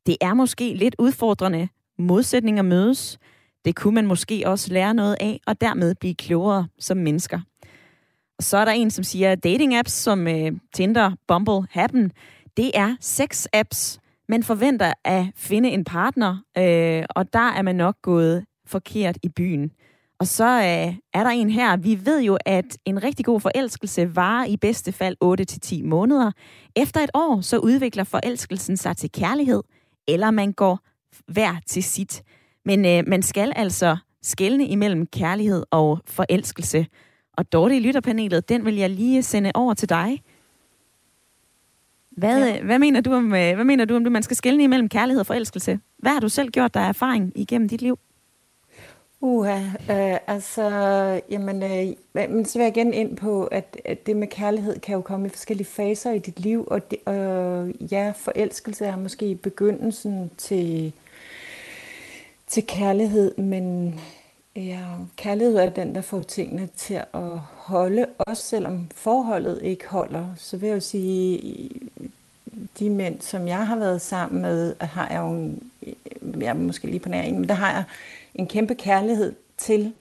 [0.06, 1.68] Det er måske lidt udfordrende.
[1.98, 3.18] Modsætninger mødes.
[3.64, 7.40] Det kunne man måske også lære noget af, og dermed blive klogere som mennesker.
[8.38, 12.12] Og så er der en, som siger, at dating-apps som øh, Tinder, Bumble, Happen,
[12.56, 13.98] det er sex-apps.
[14.28, 19.28] Man forventer at finde en partner, øh, og der er man nok gået forkert i
[19.28, 19.70] byen.
[20.18, 21.76] Og så øh, er der en her.
[21.76, 25.16] Vi ved jo, at en rigtig god forelskelse varer i bedste fald
[25.82, 26.32] 8-10 måneder.
[26.76, 29.62] Efter et år, så udvikler forelskelsen sig til kærlighed,
[30.08, 30.78] eller man går
[31.26, 32.22] hver til sit.
[32.64, 36.86] Men øh, man skal altså skelne imellem kærlighed og forelskelse.
[37.36, 40.22] Og Dorte i lytterpanelet, den vil jeg lige sende over til dig.
[42.10, 42.62] Hvad, ja.
[42.62, 45.20] hvad, mener du om, øh, hvad mener du om det, man skal skelne imellem kærlighed
[45.20, 45.78] og forelskelse?
[45.98, 47.98] Hvad har du selv gjort, der er erfaring igennem dit liv?
[49.20, 49.58] Uha,
[49.90, 50.70] øh, altså,
[51.30, 54.94] jamen, øh, men så vil jeg igen ind på, at, at det med kærlighed kan
[54.94, 59.34] jo komme i forskellige faser i dit liv, og det, øh, ja, forelskelse er måske
[59.34, 60.92] begyndelsen til,
[62.54, 63.94] til kærlighed, men
[64.56, 64.80] ja,
[65.16, 70.26] kærlighed er den, der får tingene til at holde, også selvom forholdet ikke holder.
[70.36, 71.70] Så vil jeg jo sige,
[72.78, 75.70] de mænd, som jeg har været sammen med, har jeg jo en,
[76.40, 77.84] jeg er måske lige på nær en, men der har jeg
[78.34, 79.92] en kæmpe kærlighed til.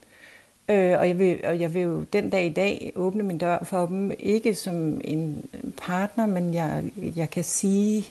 [0.68, 3.64] Øh, og, jeg vil, og jeg vil jo den dag i dag åbne min dør
[3.64, 5.44] for dem, ikke som en
[5.76, 6.84] partner, men jeg,
[7.16, 8.06] jeg kan sige,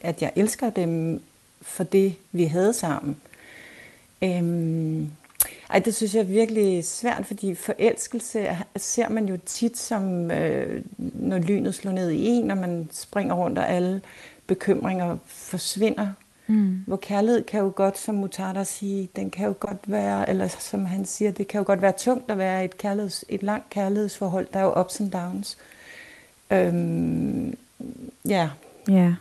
[0.00, 1.22] at jeg elsker dem
[1.62, 3.16] for det, vi havde sammen.
[4.24, 5.10] Øhm,
[5.70, 10.84] ej, det synes jeg er virkelig svært, fordi forelskelse ser man jo tit som, øh,
[10.98, 14.00] når lynet slår ned i en, og man springer rundt, og alle
[14.46, 16.08] bekymringer forsvinder.
[16.46, 16.84] Mm.
[16.86, 20.84] Hvor kærlighed kan jo godt, som Mutada siger, den kan jo godt være, eller som
[20.84, 24.46] han siger, det kan jo godt være tungt at være et, kærligheds, et langt kærlighedsforhold.
[24.52, 25.58] Der er jo ups and downs.
[26.50, 27.56] Øhm,
[28.28, 28.50] ja.
[28.88, 29.14] Ja.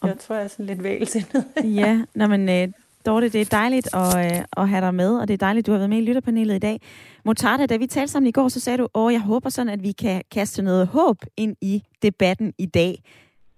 [0.00, 0.08] Og...
[0.08, 1.44] Jeg tror, jeg er sådan lidt vælsindet.
[1.64, 2.68] ja, Nå, men øh,
[3.08, 5.66] Dorte, det er dejligt at, øh, at have dig med, og det er dejligt, at
[5.66, 6.76] du har været med i lytterpanelet i dag.
[7.24, 9.82] Mutada, da vi talte sammen i går, så sagde du, at jeg håber sådan, at
[9.82, 12.94] vi kan kaste noget håb ind i debatten i dag.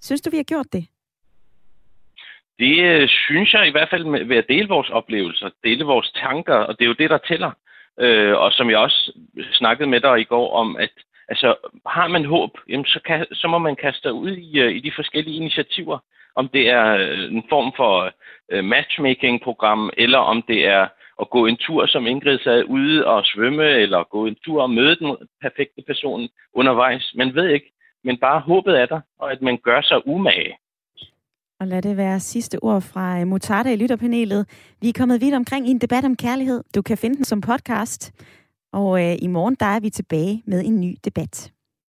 [0.00, 0.84] Synes du, vi har gjort det?
[2.58, 6.54] Det øh, synes jeg i hvert fald ved at dele vores oplevelser, dele vores tanker,
[6.54, 7.52] og det er jo det, der tæller.
[8.00, 9.12] Øh, og som jeg også
[9.52, 10.94] snakkede med dig i går om, at
[11.30, 11.54] altså,
[11.86, 14.92] har man håb, jamen, så, kan, så må man kaste ud i, øh, i de
[14.96, 15.98] forskellige initiativer.
[16.34, 18.12] Om det er øh, en form for
[18.54, 20.88] uh, matchmaking-program, eller om det er
[21.20, 24.70] at gå en tur, som Ingrid sagde, ude og svømme, eller gå en tur og
[24.70, 27.12] møde den perfekte person undervejs.
[27.14, 27.72] Man ved ikke,
[28.04, 30.56] men bare håbet er der, og at man gør sig umage.
[31.60, 34.46] Og lad det være sidste ord fra øh, i lytterpanelet.
[34.80, 36.64] Vi er kommet vidt omkring i en debat om kærlighed.
[36.74, 38.12] Du kan finde den som podcast.
[38.72, 41.52] Og øh, i morgen der er vi tilbage med en ny debat.